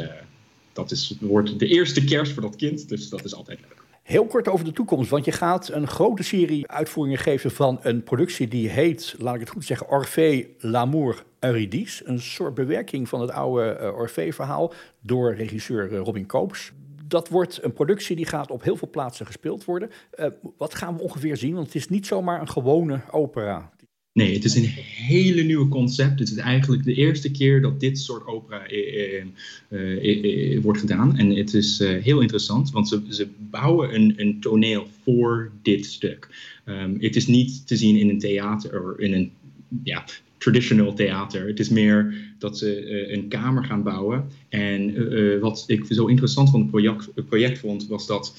dat 0.74 0.92
is, 0.92 1.16
wordt 1.20 1.60
de 1.60 1.68
eerste 1.68 2.04
kerst 2.04 2.32
voor 2.32 2.42
dat 2.42 2.56
kind. 2.56 2.90
Dus 2.90 3.10
dat 3.10 3.26
is 3.26 3.36
altijd 3.36 3.60
leuk. 3.60 3.79
Heel 4.10 4.26
kort 4.26 4.48
over 4.48 4.66
de 4.66 4.72
toekomst, 4.72 5.10
want 5.10 5.26
je 5.26 5.32
gaat 5.32 5.70
een 5.72 5.88
grote 5.88 6.24
serie 6.24 6.68
uitvoeringen 6.68 7.20
geven 7.20 7.52
van 7.52 7.80
een 7.82 8.04
productie 8.04 8.48
die 8.48 8.70
heet, 8.70 9.16
laat 9.18 9.34
ik 9.34 9.40
het 9.40 9.50
goed 9.50 9.66
zeggen, 9.66 9.90
Orphée, 9.90 10.56
L'amour, 10.60 11.24
Eurydice. 11.40 12.08
Een 12.08 12.20
soort 12.20 12.54
bewerking 12.54 13.10
van 13.10 13.22
het 13.22 13.32
oude 13.32 13.78
uh, 13.82 13.96
Orphée-verhaal 13.96 14.74
door 15.00 15.34
regisseur 15.34 15.92
uh, 15.92 16.00
Robin 16.00 16.26
Koops. 16.26 16.72
Dat 17.06 17.28
wordt 17.28 17.64
een 17.64 17.74
productie 17.74 18.16
die 18.16 18.26
gaat 18.26 18.52
op 18.52 18.64
heel 18.64 18.76
veel 18.76 18.90
plaatsen 18.90 19.26
gespeeld 19.26 19.66
worden. 19.66 19.92
Uh, 20.20 20.26
wat 20.58 20.76
gaan 20.76 20.96
we 20.96 21.02
ongeveer 21.02 21.38
zien? 21.38 21.54
Want 21.54 21.66
het 21.66 21.76
is 21.76 21.90
niet 21.90 22.08
zomaar 22.08 22.42
een 22.42 22.50
gewone 22.50 23.00
opera. 23.12 23.70
Nee, 24.14 24.34
het 24.34 24.44
is 24.44 24.56
een 24.56 24.66
hele 24.84 25.42
nieuwe 25.42 25.68
concept. 25.68 26.20
Het 26.20 26.32
is 26.32 26.38
eigenlijk 26.38 26.84
de 26.84 26.94
eerste 26.94 27.32
keer 27.32 27.62
dat 27.62 27.80
dit 27.80 28.00
soort 28.00 28.28
opera 28.28 28.68
eh, 28.68 29.24
eh, 29.70 30.54
eh, 30.56 30.62
wordt 30.62 30.80
gedaan. 30.80 31.18
En 31.18 31.30
het 31.30 31.54
is 31.54 31.80
heel 31.80 32.20
interessant, 32.20 32.72
want 32.72 32.88
ze, 32.88 33.02
ze 33.10 33.28
bouwen 33.38 33.96
een, 33.96 34.14
een, 34.16 34.40
toneel 34.40 34.88
voor 35.04 35.52
dit 35.62 35.86
stuk. 35.86 36.28
Um, 36.66 36.98
het 37.00 37.16
is 37.16 37.28
niet 37.28 37.68
te 37.68 37.76
zien 37.76 37.98
in 37.98 38.10
een 38.10 38.20
theater, 38.20 39.00
in 39.00 39.14
een 39.14 39.32
ja, 39.84 40.06
traditional 40.38 40.94
theater. 40.94 41.48
Het 41.48 41.60
is 41.60 41.70
meer 41.70 42.14
dat 42.38 42.58
ze 42.58 43.12
een 43.14 43.28
kamer 43.28 43.64
gaan 43.64 43.84
bouwen. 43.84 44.28
En 44.50 45.40
wat 45.40 45.64
ik 45.68 45.86
zo 45.90 46.06
interessant 46.06 46.50
van 46.50 46.60
het 46.60 46.70
project, 46.70 47.10
het 47.16 47.26
project 47.26 47.60
vond, 47.60 47.88
was 47.88 48.08
dat 48.08 48.36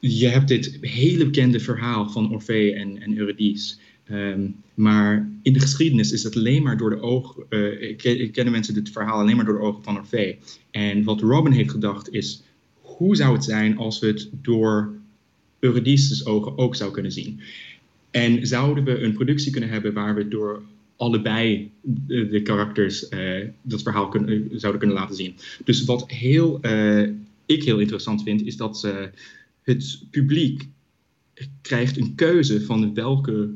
je 0.00 0.26
hebt 0.26 0.48
dit 0.48 0.78
hele 0.80 1.24
bekende 1.24 1.60
verhaal 1.60 2.08
van 2.08 2.32
Orfee 2.32 2.74
en, 2.74 3.02
en 3.02 3.18
Eurydice. 3.18 3.76
Um, 4.10 4.56
maar 4.74 5.28
in 5.42 5.52
de 5.52 5.60
geschiedenis 5.60 6.12
is 6.12 6.22
het 6.22 6.36
alleen 6.36 6.62
maar 6.62 6.76
door 6.76 6.90
de 6.90 7.00
ogen, 7.00 7.44
uh, 7.48 7.96
kennen 8.32 8.52
mensen 8.52 8.74
dit 8.74 8.90
verhaal 8.90 9.18
alleen 9.18 9.36
maar 9.36 9.44
door 9.44 9.58
de 9.58 9.64
ogen 9.64 9.82
van 9.82 9.96
Orfee. 9.96 10.38
En 10.70 11.04
wat 11.04 11.20
Robin 11.20 11.52
heeft 11.52 11.70
gedacht 11.70 12.12
is, 12.12 12.42
hoe 12.80 13.16
zou 13.16 13.32
het 13.34 13.44
zijn 13.44 13.76
als 13.76 13.98
we 13.98 14.06
het 14.06 14.28
door 14.42 14.92
Eurydice's 15.58 16.26
ogen 16.26 16.58
ook 16.58 16.74
zouden 16.74 17.02
kunnen 17.02 17.12
zien? 17.12 17.40
En 18.10 18.46
zouden 18.46 18.84
we 18.84 18.98
een 18.98 19.12
productie 19.12 19.52
kunnen 19.52 19.70
hebben 19.70 19.92
waar 19.92 20.14
we 20.14 20.28
door 20.28 20.62
allebei 20.96 21.70
de, 22.06 22.40
karakters 22.42 23.10
uh, 23.10 23.44
dat 23.62 23.82
verhaal 23.82 24.08
kunnen, 24.08 24.48
zouden 24.52 24.80
kunnen 24.80 24.98
laten 24.98 25.16
zien? 25.16 25.34
Dus 25.64 25.84
wat 25.84 26.10
heel, 26.10 26.60
ik 27.46 27.62
heel 27.62 27.78
interessant 27.78 28.22
vind, 28.22 28.46
is 28.46 28.56
dat 28.56 28.88
het 29.62 30.02
publiek 30.10 30.68
krijgt 31.62 31.96
een 31.96 32.14
keuze 32.14 32.64
van 32.64 32.94
welke 32.94 33.50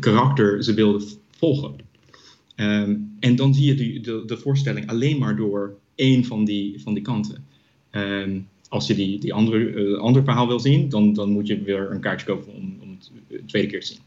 karakter 0.00 0.64
ze 0.64 0.74
wilden 0.74 1.08
volgen. 1.30 1.74
Um, 2.56 3.16
en 3.20 3.36
dan 3.36 3.54
zie 3.54 3.66
je 3.66 3.74
die, 3.74 4.00
de, 4.00 4.22
de, 4.26 4.36
voorstelling 4.36 4.88
alleen 4.88 5.18
maar 5.18 5.36
door 5.36 5.78
één 5.94 6.24
van 6.24 6.44
die, 6.44 6.80
van 6.80 6.94
die 6.94 7.02
kanten. 7.02 7.44
Um, 7.90 8.48
als 8.68 8.86
je 8.86 8.94
die, 8.94 9.18
die 9.18 9.34
andere, 9.34 9.58
uh, 9.58 10.24
verhaal 10.24 10.46
wil 10.46 10.60
zien, 10.60 10.88
dan, 10.88 11.12
dan 11.12 11.30
moet 11.30 11.46
je 11.46 11.62
weer 11.62 11.90
een 11.90 12.00
kaartje 12.00 12.26
kopen 12.26 12.52
om, 12.52 12.78
om 12.80 12.90
het 12.90 13.10
de 13.28 13.44
tweede 13.46 13.68
keer 13.68 13.80
te 13.80 13.86
zien. 13.86 13.98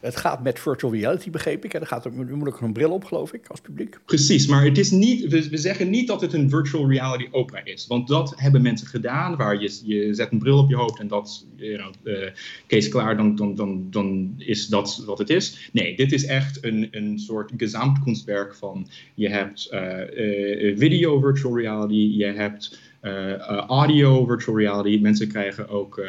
Het 0.00 0.16
gaat 0.16 0.42
met 0.42 0.58
virtual 0.58 0.92
reality, 0.92 1.30
begreep 1.30 1.64
ik. 1.64 1.72
En 1.72 1.78
dan 1.78 1.88
gaat 1.88 2.04
er 2.04 2.12
moet 2.12 2.48
ook 2.48 2.60
een 2.60 2.72
bril 2.72 2.90
op, 2.90 3.04
geloof 3.04 3.32
ik, 3.32 3.46
als 3.46 3.60
publiek. 3.60 3.98
Precies, 4.04 4.46
maar 4.46 4.64
het 4.64 4.78
is 4.78 4.90
niet, 4.90 5.26
we, 5.26 5.56
zeggen 5.56 5.90
niet 5.90 6.06
dat 6.06 6.20
het 6.20 6.32
een 6.32 6.50
virtual 6.50 6.90
reality 6.90 7.28
opera 7.30 7.64
is. 7.64 7.86
Want 7.86 8.08
dat 8.08 8.34
hebben 8.36 8.62
mensen 8.62 8.86
gedaan, 8.86 9.36
waar 9.36 9.60
je, 9.60 9.80
je 9.84 10.14
zet 10.14 10.32
een 10.32 10.38
bril 10.38 10.58
op 10.58 10.68
je 10.68 10.76
hoofd 10.76 11.00
en 11.00 11.08
dat, 11.08 11.46
you 11.56 11.76
know, 11.76 12.28
case 12.66 12.88
klaar, 12.88 13.16
dan, 13.16 13.36
dan, 13.36 13.54
dan, 13.54 13.86
dan 13.90 14.34
is 14.38 14.66
dat 14.66 15.02
wat 15.06 15.18
het 15.18 15.30
is. 15.30 15.68
Nee, 15.72 15.96
dit 15.96 16.12
is 16.12 16.26
echt 16.26 16.64
een, 16.64 16.88
een 16.90 17.18
soort 17.18 17.52
gezamtkunstwerk 17.56 18.54
van, 18.54 18.88
je 19.14 19.28
hebt 19.28 19.68
uh, 19.72 19.80
uh, 19.80 20.78
video 20.78 21.20
virtual 21.20 21.58
reality, 21.58 22.14
je 22.16 22.24
hebt... 22.24 22.84
Uh, 23.02 23.32
audio 23.66 24.26
virtual 24.26 24.58
reality. 24.58 24.98
Mensen 25.02 25.28
krijgen 25.28 25.68
ook, 25.68 26.02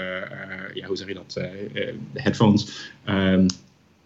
ja, 0.73 0.87
hoe 0.87 0.95
zeg 0.95 1.07
je 1.07 1.13
dat, 1.13 1.41
headphones. 2.13 2.91
Um, 3.09 3.45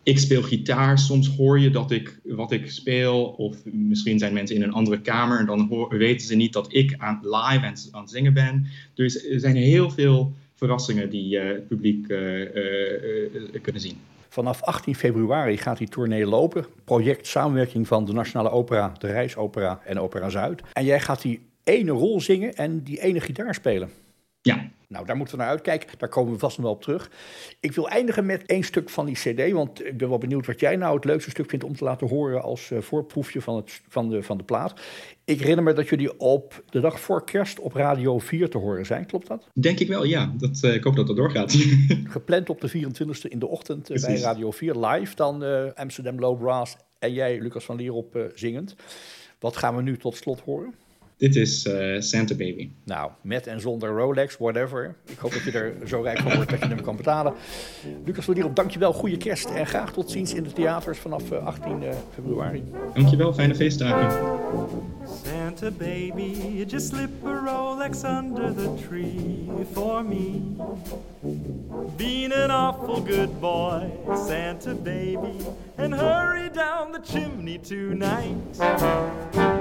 ik 0.04 0.20
speel 0.20 0.42
gitaar. 0.42 1.00
Soms 1.00 1.36
hoor 1.36 1.60
je 1.60 1.70
dat 1.70 1.92
ik 1.92 2.20
wat 2.24 2.52
ik 2.52 2.72
speel. 2.72 3.24
Of 3.26 3.58
misschien 3.64 4.20
zijn 4.20 4.34
mensen 4.34 4.56
in 4.56 4.62
een 4.62 4.74
andere 4.74 5.02
kamer. 5.02 5.40
En 5.40 5.46
dan 5.46 5.88
weten 5.90 6.28
ze 6.28 6.36
niet 6.36 6.54
dat 6.54 6.74
ik 6.74 6.96
aan, 6.98 7.20
live 7.22 7.66
aan, 7.66 7.76
aan 7.92 8.02
het 8.02 8.10
zingen 8.10 8.34
ben. 8.34 8.66
Dus 8.94 9.28
er 9.28 9.40
zijn 9.40 9.56
heel 9.56 9.90
veel 9.90 10.34
verrassingen 10.56 11.10
die 11.10 11.36
uh, 11.36 11.48
het 11.48 11.68
publiek 11.68 12.08
uh, 12.08 12.40
uh, 12.40 13.62
kunnen 13.62 13.82
zien. 13.82 13.98
Vanaf 14.30 14.62
18 14.62 14.96
februari 14.96 15.58
gaat 15.58 15.78
die 15.78 15.90
tournee 15.90 16.26
lopen. 16.26 16.66
Project 16.84 17.28
samenwerking 17.28 17.88
van 17.88 18.06
de 18.06 18.14
Nationale 18.14 18.50
Opera, 18.50 18.94
de 18.98 19.08
Rijsopera 19.08 19.82
en 19.86 20.00
Opera 20.00 20.30
Zuid. 20.30 20.62
En 20.74 20.86
jij 20.86 21.00
gaat 21.00 21.22
die 21.22 21.40
ene 21.64 21.92
rol 21.92 22.22
zingen 22.22 22.54
en 22.54 22.84
die 22.84 23.02
ene 23.02 23.20
gitaar 23.20 23.54
spelen. 23.54 23.90
Ja. 24.42 24.70
Nou, 24.88 25.06
daar 25.06 25.16
moeten 25.16 25.36
we 25.36 25.42
naar 25.42 25.52
uitkijken. 25.52 25.98
Daar 25.98 26.10
komen 26.10 26.34
we 26.34 26.40
vast 26.40 26.58
nog 26.58 26.66
wel 26.66 26.76
op 26.76 26.82
terug. 26.82 27.12
Ik 27.60 27.72
wil 27.72 27.90
eindigen 27.90 28.26
met 28.26 28.46
één 28.46 28.64
stuk 28.64 28.90
van 28.90 29.06
die 29.06 29.16
CD. 29.16 29.52
Want 29.52 29.86
ik 29.86 29.98
ben 29.98 30.10
wel 30.10 30.18
benieuwd 30.18 30.46
wat 30.46 30.60
jij 30.60 30.76
nou 30.76 30.96
het 30.96 31.06
leukste 31.06 31.30
stuk 31.30 31.50
vindt 31.50 31.66
om 31.66 31.76
te 31.76 31.84
laten 31.84 32.08
horen 32.08 32.42
als 32.42 32.70
uh, 32.70 32.82
voorproefje 32.82 33.42
van, 33.42 33.56
het, 33.56 33.82
van, 33.88 34.10
de, 34.10 34.24
van 34.24 34.38
de 34.38 34.44
plaat. 34.44 34.80
Ik 35.26 35.40
herinner 35.40 35.64
me 35.64 35.74
dat 35.74 35.90
jullie 35.90 36.20
op 36.20 36.64
de 36.70 36.80
dag 36.80 37.00
voor 37.00 37.24
kerst 37.26 37.60
op 37.60 37.74
Radio 37.74 38.20
4 38.20 38.50
te 38.50 38.58
horen 38.58 38.86
zijn. 38.86 39.06
Klopt 39.06 39.28
dat? 39.28 39.48
Denk 39.54 39.80
ik 39.80 39.88
wel, 39.88 40.04
ja. 40.04 40.34
Dat, 40.38 40.62
uh, 40.66 40.74
ik 40.74 40.84
hoop 40.84 40.96
dat 40.96 41.08
dat 41.08 41.16
doorgaat. 41.16 41.52
Gepland 42.04 42.50
op 42.50 42.62
de 42.62 42.70
24e 42.70 43.30
in 43.30 43.40
de 43.40 43.48
ochtend 43.48 43.92
uh, 43.92 44.02
bij 44.02 44.20
Radio 44.20 44.52
4 44.52 44.86
live. 44.86 45.16
Dan 45.16 45.44
Amsterdam 45.76 46.20
Low 46.20 46.40
Brass 46.40 46.76
en 47.00 47.14
jij, 47.14 47.40
Lucas 47.40 47.66
van 47.66 47.76
Lierop, 47.76 48.32
zingend. 48.34 48.76
Wat 49.40 49.58
gaan 49.58 49.76
we 49.76 49.82
nu 49.82 49.98
tot 49.98 50.16
slot 50.16 50.40
horen? 50.40 50.74
Dit 51.22 51.36
is 51.36 51.66
uh, 51.66 52.00
Santa 52.00 52.36
Baby. 52.36 52.70
Nou, 52.86 53.12
met 53.22 53.48
en 53.48 53.60
zonder 53.60 53.90
Rolex, 53.90 54.38
whatever. 54.38 54.96
Ik 55.06 55.18
hoop 55.18 55.32
dat 55.32 55.44
je 55.44 55.52
er 55.52 55.88
zo 55.88 56.02
rijk 56.02 56.20
van 56.20 56.36
wordt 56.36 56.50
dat 56.50 56.60
je 56.60 56.66
hem 56.66 56.82
kan 56.82 56.96
betalen. 56.96 57.34
Lucas 58.06 58.26
Lodierop, 58.26 58.56
dankjewel. 58.56 58.94
Goede 58.94 59.18
kerst 59.18 59.50
en 59.50 59.68
graag 59.68 59.94
tot 59.94 60.12
ziens 60.12 60.34
in 60.34 60.44
de 60.44 60.54
theaters 60.54 61.00
vanaf 61.00 61.32
18 61.32 61.84
uh, 61.84 61.90
februari. 62.14 62.64
Dankjewel, 62.94 63.34
fijne 63.34 63.56
feestdagen. 63.56 64.30
Santa 65.24 65.72
baby, 65.72 66.66
just 66.68 66.88
slip 66.88 67.10
a 67.26 67.42
Rolex 67.46 68.04
under 68.04 68.56
the 68.56 68.74
tree 68.88 69.50
for 69.72 70.06
me. 70.06 70.42
Being 71.96 72.34
an 72.34 72.52
awful 72.52 73.04
good 73.04 73.40
boy, 73.40 73.82
Santa 74.28 74.74
baby, 74.74 75.36
and 75.78 75.94
hurry 75.94 76.50
down 76.54 76.92
the 76.92 77.00
chimney 77.04 77.60
tonight. 77.60 79.61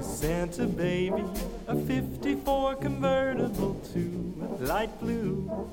Santa 0.00 0.66
baby, 0.66 1.24
a 1.68 1.76
54 1.76 2.74
convertible 2.74 3.80
to 3.92 4.56
light 4.58 4.98
blue. 4.98 5.68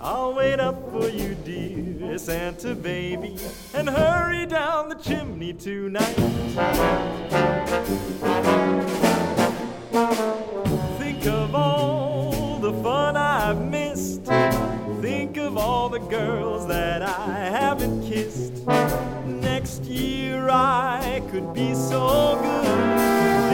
I'll 0.00 0.32
wait 0.32 0.60
up 0.60 0.90
for 0.90 1.10
you, 1.10 1.34
dear 1.34 2.16
Santa 2.16 2.74
baby, 2.74 3.36
and 3.74 3.90
hurry 3.90 4.46
down 4.46 4.88
the 4.88 4.94
chimney 4.94 5.52
tonight. 5.52 6.16
Think 10.98 11.26
of 11.26 11.54
all 11.54 12.58
the 12.60 12.72
fun 12.82 13.18
I've 13.18 13.60
missed. 13.60 13.91
Of 15.52 15.58
all 15.58 15.90
the 15.90 15.98
girls 15.98 16.66
that 16.68 17.02
I 17.02 17.34
haven't 17.34 18.10
kissed. 18.10 18.66
Next 19.26 19.84
year 19.84 20.48
I 20.48 21.20
could 21.30 21.52
be 21.52 21.74
so 21.74 22.40
good 22.40 22.64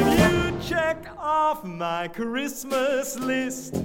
if 0.07 0.21
you 0.21 0.61
check 0.69 1.09
off 1.19 1.65
my 1.65 2.07
Christmas 2.07 3.19
list. 3.19 3.83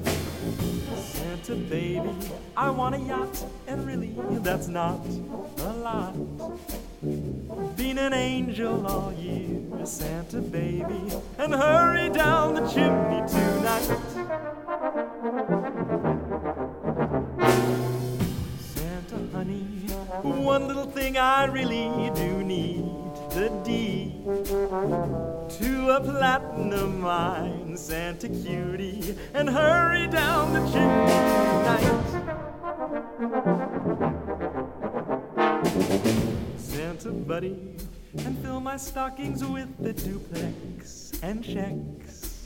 Santa 0.96 1.56
baby, 1.56 2.12
I 2.56 2.70
want 2.70 2.94
a 2.94 3.00
yacht, 3.00 3.46
and 3.66 3.84
really 3.88 4.16
that's 4.42 4.68
not 4.68 5.00
a 5.58 5.74
lot. 5.74 6.14
Been 7.76 7.98
an 7.98 8.14
angel 8.14 8.86
all 8.86 9.12
year, 9.14 9.60
Santa 9.86 10.40
baby, 10.40 11.02
and 11.40 11.52
hurry 11.56 12.12
down 12.12 12.54
the 12.54 12.68
chimney 12.68 13.24
tonight. 13.28 13.90
One 20.44 20.68
little 20.68 20.86
thing 20.86 21.18
I 21.18 21.46
really 21.46 22.12
do 22.16 22.44
need 22.44 22.84
the 23.30 23.50
D 23.64 24.14
to 25.58 25.90
a 25.90 26.02
platinum 26.02 27.00
mine, 27.00 27.78
Santa 27.78 28.28
cutie, 28.28 29.18
and 29.34 29.50
hurry 29.50 30.08
down 30.08 30.52
the 30.52 30.60
chimney 30.70 31.14
tonight. 31.54 32.04
Santa 36.58 37.12
buddy, 37.12 37.78
and 38.26 38.38
fill 38.40 38.60
my 38.60 38.76
stockings 38.76 39.46
with 39.46 39.70
the 39.82 39.94
duplex 39.94 41.14
and 41.24 41.42
checks. 41.42 42.03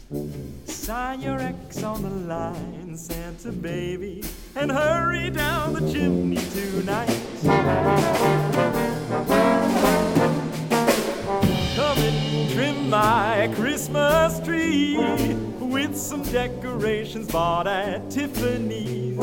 Sign 0.10 1.20
your 1.20 1.38
X 1.38 1.84
on 1.84 2.02
the 2.02 2.10
line, 2.10 2.96
Santa 2.96 3.52
baby, 3.52 4.24
and 4.56 4.72
hurry 4.72 5.30
down 5.30 5.74
the 5.74 5.82
chimney 5.92 6.38
tonight. 6.38 7.10
Come 11.76 11.98
and 11.98 12.50
trim 12.52 12.90
my 12.90 13.52
Christmas 13.56 14.40
tree 14.46 14.96
with 15.60 15.98
some 15.98 16.24
decorations 16.24 17.28
bought 17.30 17.68
at 17.68 18.10
Tiffany's. 18.10 19.20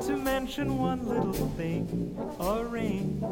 To 0.00 0.16
mention 0.16 0.78
one 0.78 1.06
little 1.08 1.48
thing 1.56 2.16
a 2.40 2.64
ring. 2.64 3.22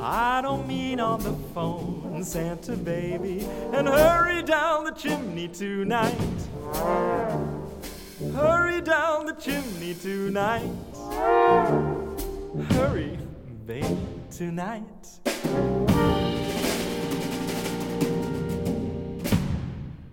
I 0.00 0.40
don't 0.42 0.66
mean 0.66 1.00
on 1.00 1.20
the 1.22 1.34
phone, 1.54 2.22
Santa 2.22 2.76
baby, 2.76 3.46
and 3.72 3.88
hurry 3.88 4.42
down 4.42 4.84
the 4.84 4.92
chimney 4.92 5.48
tonight. 5.48 6.16
Hurry 8.34 8.80
down 8.80 9.26
the 9.26 9.34
chimney 9.34 9.94
tonight. 9.94 10.70
Hurry, 12.70 13.18
baby, 13.66 13.96
tonight. 14.30 15.20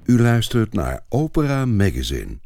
U 0.06 0.22
luistert 0.22 0.74
naar 0.74 1.03
Opera 1.10 1.65
Magazine. 1.65 2.39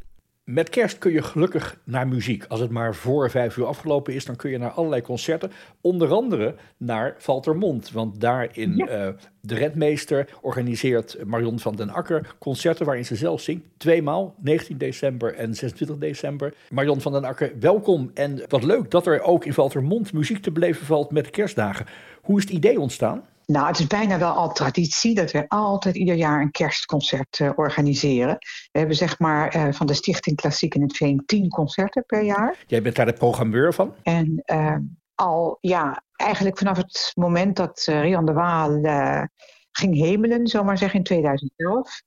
Met 0.43 0.69
kerst 0.69 0.97
kun 0.97 1.11
je 1.11 1.21
gelukkig 1.21 1.77
naar 1.83 2.07
muziek. 2.07 2.45
Als 2.47 2.59
het 2.59 2.69
maar 2.69 2.95
voor 2.95 3.29
vijf 3.29 3.57
uur 3.57 3.65
afgelopen 3.65 4.13
is, 4.13 4.25
dan 4.25 4.35
kun 4.35 4.51
je 4.51 4.57
naar 4.57 4.71
allerlei 4.71 5.01
concerten. 5.01 5.51
Onder 5.81 6.11
andere 6.11 6.55
naar 6.77 7.15
Valtermond. 7.17 7.91
Want 7.91 8.21
daar 8.21 8.49
in 8.51 8.75
ja. 8.75 9.07
uh, 9.07 9.13
de 9.41 9.55
Redmeester 9.55 10.29
organiseert 10.41 11.17
Marion 11.25 11.59
van 11.59 11.75
den 11.75 11.89
Akker 11.89 12.35
concerten 12.39 12.85
waarin 12.85 13.05
ze 13.05 13.15
zelf 13.15 13.41
zingt. 13.41 13.65
Tweemaal, 13.77 14.35
19 14.41 14.77
december 14.77 15.35
en 15.35 15.55
26 15.55 15.97
december. 15.97 16.53
Marion 16.69 17.01
van 17.01 17.11
den 17.11 17.23
Akker, 17.23 17.51
welkom. 17.59 18.11
En 18.13 18.43
wat 18.47 18.63
leuk 18.63 18.91
dat 18.91 19.05
er 19.05 19.21
ook 19.21 19.45
in 19.45 19.53
Valtermond 19.53 20.13
muziek 20.13 20.41
te 20.41 20.51
beleven 20.51 20.85
valt 20.85 21.11
met 21.11 21.25
de 21.25 21.31
kerstdagen. 21.31 21.85
Hoe 22.21 22.37
is 22.37 22.43
het 22.43 22.53
idee 22.53 22.79
ontstaan? 22.79 23.23
Nou, 23.51 23.67
het 23.67 23.79
is 23.79 23.87
bijna 23.87 24.19
wel 24.19 24.31
al 24.31 24.51
traditie 24.51 25.15
dat 25.15 25.31
we 25.31 25.49
altijd 25.49 25.95
ieder 25.95 26.15
jaar 26.15 26.41
een 26.41 26.51
kerstconcert 26.51 27.39
uh, 27.39 27.51
organiseren. 27.55 28.37
We 28.71 28.79
hebben 28.79 28.95
zeg 28.95 29.19
maar 29.19 29.55
uh, 29.55 29.73
van 29.73 29.87
de 29.87 29.93
Stichting 29.93 30.35
Klassiek 30.35 30.75
in 30.75 30.81
het 30.81 30.97
Veen 30.97 31.23
tien 31.25 31.49
concerten 31.49 32.05
per 32.05 32.23
jaar. 32.23 32.63
Jij 32.67 32.81
bent 32.81 32.95
daar 32.95 33.05
de 33.05 33.13
programmeur 33.13 33.73
van? 33.73 33.95
En 34.03 34.43
uh, 34.45 34.77
al, 35.15 35.57
ja, 35.61 36.03
eigenlijk 36.15 36.57
vanaf 36.57 36.77
het 36.77 37.11
moment 37.15 37.55
dat 37.55 37.83
Rian 37.85 38.25
de 38.25 38.33
Waal 38.33 38.81
ging 39.71 39.95
hemelen, 39.95 40.47
zomaar 40.47 40.77
zeggen, 40.77 40.97
in 40.97 41.05
2011. 41.05 42.01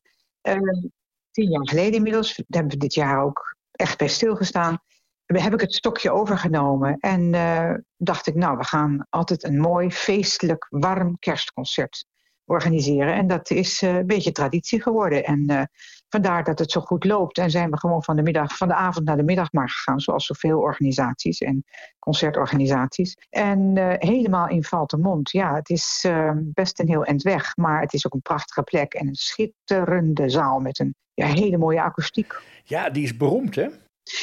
tien 1.31 1.51
jaar 1.51 1.69
geleden 1.69 1.95
inmiddels, 1.95 2.35
daar 2.35 2.45
hebben 2.49 2.73
we 2.73 2.79
dit 2.79 2.95
jaar 2.95 3.23
ook 3.23 3.57
echt 3.73 3.99
bij 3.99 4.09
stilgestaan 4.09 4.79
heb 5.27 5.53
ik 5.53 5.61
het 5.61 5.75
stokje 5.75 6.11
overgenomen 6.11 6.97
en 6.99 7.35
uh, 7.35 7.75
dacht 7.97 8.27
ik, 8.27 8.35
nou, 8.35 8.57
we 8.57 8.65
gaan 8.65 9.07
altijd 9.11 9.45
een 9.45 9.61
mooi, 9.61 9.91
feestelijk, 9.91 10.67
warm 10.71 11.19
kerstconcert 11.19 12.07
organiseren. 12.45 13.15
En 13.15 13.27
dat 13.27 13.51
is 13.51 13.83
uh, 13.83 13.95
een 13.95 14.07
beetje 14.07 14.33
traditie 14.33 14.83
geworden. 14.83 15.25
En 15.25 15.51
uh, 15.51 15.63
vandaar 16.09 16.45
dat 16.45 16.59
het 16.59 16.71
zo 16.71 16.81
goed 16.81 17.05
loopt. 17.05 17.39
En 17.39 17.51
zijn 17.51 17.71
we 17.71 17.79
gewoon 17.79 18.05
van 18.05 18.17
de, 18.17 18.23
middag, 18.23 18.57
van 18.57 18.69
de 18.69 18.75
avond 18.75 19.07
naar 19.07 19.17
de 19.17 19.23
middag 19.23 19.53
maar 19.53 19.71
gegaan, 19.71 20.01
zoals 20.01 20.27
zoveel 20.27 20.59
organisaties 20.59 21.39
en 21.39 21.65
concertorganisaties. 21.99 23.17
En 23.31 23.79
helemaal 23.99 24.49
in 24.49 24.65
Valtemont. 24.65 25.31
Ja, 25.31 25.55
het 25.55 25.71
is 25.71 26.07
best 26.37 26.81
een 26.81 26.89
heel 26.89 27.05
eind 27.05 27.23
weg, 27.23 27.57
maar 27.57 27.81
het 27.81 27.93
is 27.93 28.07
ook 28.07 28.15
een 28.15 28.23
prachtige 28.23 28.63
plek 28.63 28.95
en 28.95 29.07
een 29.07 29.15
schitterende 29.15 30.29
zaal 30.29 30.61
met 30.61 30.79
een 30.79 30.95
ja, 31.15 31.27
hele 31.27 31.59
mooie 31.59 31.83
akoestiek. 31.83 32.43
Ja, 32.65 32.91
die 32.91 33.03
is 33.03 33.17
beroemd, 33.17 33.55
hè? 33.55 33.69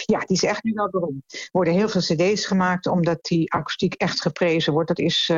Ja, 0.06 0.20
die 0.20 0.36
is 0.36 0.44
echt 0.44 0.64
nu 0.64 0.72
wel 0.74 0.90
beroemd. 0.90 1.24
Er 1.28 1.50
worden 1.52 1.74
heel 1.74 1.90
veel 1.90 2.02
cd's 2.02 2.46
gemaakt 2.46 2.88
omdat 2.88 3.24
die 3.24 3.54
akoestiek 3.54 3.94
echt 3.94 4.22
geprezen 4.22 4.74
wordt. 4.74 4.88
Dat 4.88 5.00
is 5.00 5.30
uh, 5.32 5.38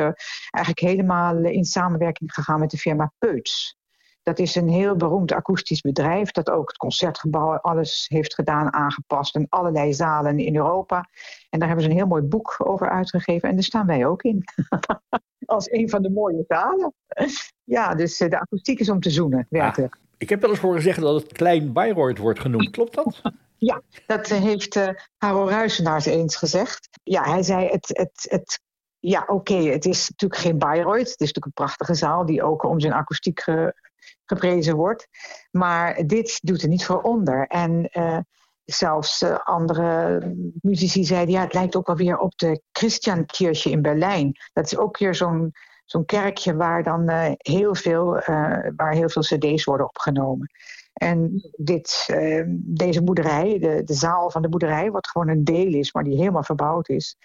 eigenlijk 0.50 0.94
helemaal 0.94 1.36
in 1.36 1.64
samenwerking 1.64 2.32
gegaan 2.32 2.60
met 2.60 2.70
de 2.70 2.78
firma 2.78 3.12
Peuts. 3.18 3.76
Dat 4.24 4.38
is 4.38 4.54
een 4.54 4.68
heel 4.68 4.96
beroemd 4.96 5.32
akoestisch 5.32 5.80
bedrijf 5.80 6.30
dat 6.30 6.50
ook 6.50 6.68
het 6.68 6.76
concertgebouw 6.76 7.56
alles 7.56 8.04
heeft 8.08 8.34
gedaan, 8.34 8.72
aangepast 8.72 9.34
en 9.34 9.46
allerlei 9.48 9.94
zalen 9.94 10.38
in 10.38 10.56
Europa. 10.56 11.08
En 11.50 11.58
daar 11.58 11.68
hebben 11.68 11.84
ze 11.84 11.90
een 11.90 11.96
heel 11.96 12.06
mooi 12.06 12.22
boek 12.22 12.56
over 12.58 12.90
uitgegeven 12.90 13.48
en 13.48 13.54
daar 13.54 13.64
staan 13.64 13.86
wij 13.86 14.06
ook 14.06 14.22
in. 14.22 14.44
Als 15.46 15.70
een 15.70 15.88
van 15.90 16.02
de 16.02 16.10
mooie 16.10 16.44
zalen. 16.48 16.94
Ja, 17.64 17.94
dus 17.94 18.16
de 18.16 18.40
akoestiek 18.40 18.80
is 18.80 18.88
om 18.88 19.00
te 19.00 19.10
zoenen, 19.10 19.46
werkelijk. 19.50 19.98
ik 20.18 20.28
heb 20.28 20.40
wel 20.40 20.50
eens 20.50 20.58
horen 20.58 20.82
zeggen 20.82 21.02
dat 21.02 21.22
het 21.22 21.32
Klein 21.32 21.72
Bayreuth 21.72 22.18
wordt 22.18 22.40
genoemd. 22.40 22.70
Klopt 22.70 22.94
dat? 22.94 23.22
Ja, 23.58 23.82
dat 24.06 24.26
heeft 24.26 24.76
uh, 24.76 24.88
Haro 25.16 25.48
Ruisenaars 25.48 26.04
eens 26.04 26.36
gezegd. 26.36 26.88
Ja, 27.02 27.22
hij 27.22 27.42
zei 27.42 27.66
het, 27.66 27.88
het, 27.88 28.26
het 28.30 28.60
ja, 28.98 29.24
oké, 29.26 29.54
het 29.54 29.84
is 29.84 30.08
natuurlijk 30.08 30.40
geen 30.40 30.58
Bayreuth. 30.58 31.10
Het 31.10 31.20
is 31.20 31.32
natuurlijk 31.32 31.46
een 31.46 31.64
prachtige 31.64 31.94
zaal 31.94 32.26
die 32.26 32.42
ook 32.42 32.62
om 32.62 32.80
zijn 32.80 32.92
akoestiek 32.92 33.40
ge, 33.40 33.74
geprezen 34.24 34.76
wordt. 34.76 35.08
Maar 35.50 36.06
dit 36.06 36.40
doet 36.42 36.62
er 36.62 36.68
niet 36.68 36.84
voor 36.84 37.00
onder. 37.02 37.46
En 37.46 37.88
uh, 37.92 38.18
zelfs 38.64 39.22
uh, 39.22 39.38
andere 39.38 40.20
muzici 40.60 41.04
zeiden, 41.04 41.34
ja, 41.34 41.40
het 41.40 41.54
lijkt 41.54 41.76
ook 41.76 41.86
wel 41.86 41.96
weer 41.96 42.18
op 42.18 42.38
de 42.38 42.62
Christiankirche 42.72 43.70
in 43.70 43.82
Berlijn. 43.82 44.32
Dat 44.52 44.64
is 44.64 44.76
ook 44.76 44.98
weer 44.98 45.14
zo'n 45.14 45.52
zo'n 45.84 46.04
kerkje 46.04 46.56
waar 46.56 46.82
dan 46.82 47.10
heel 47.36 47.74
veel, 47.74 48.12
waar 48.76 48.92
heel 48.92 49.08
veel 49.08 49.22
cd's 49.22 49.64
worden 49.64 49.86
opgenomen. 49.86 50.50
En 50.94 51.50
dit, 51.56 52.08
uh, 52.10 52.44
deze 52.56 53.02
boerderij, 53.02 53.58
de, 53.58 53.82
de 53.84 53.94
zaal 53.94 54.30
van 54.30 54.42
de 54.42 54.48
boerderij, 54.48 54.90
wat 54.90 55.08
gewoon 55.08 55.28
een 55.28 55.44
deel 55.44 55.72
is, 55.72 55.92
maar 55.92 56.04
die 56.04 56.16
helemaal 56.16 56.42
verbouwd 56.42 56.88
is, 56.88 57.16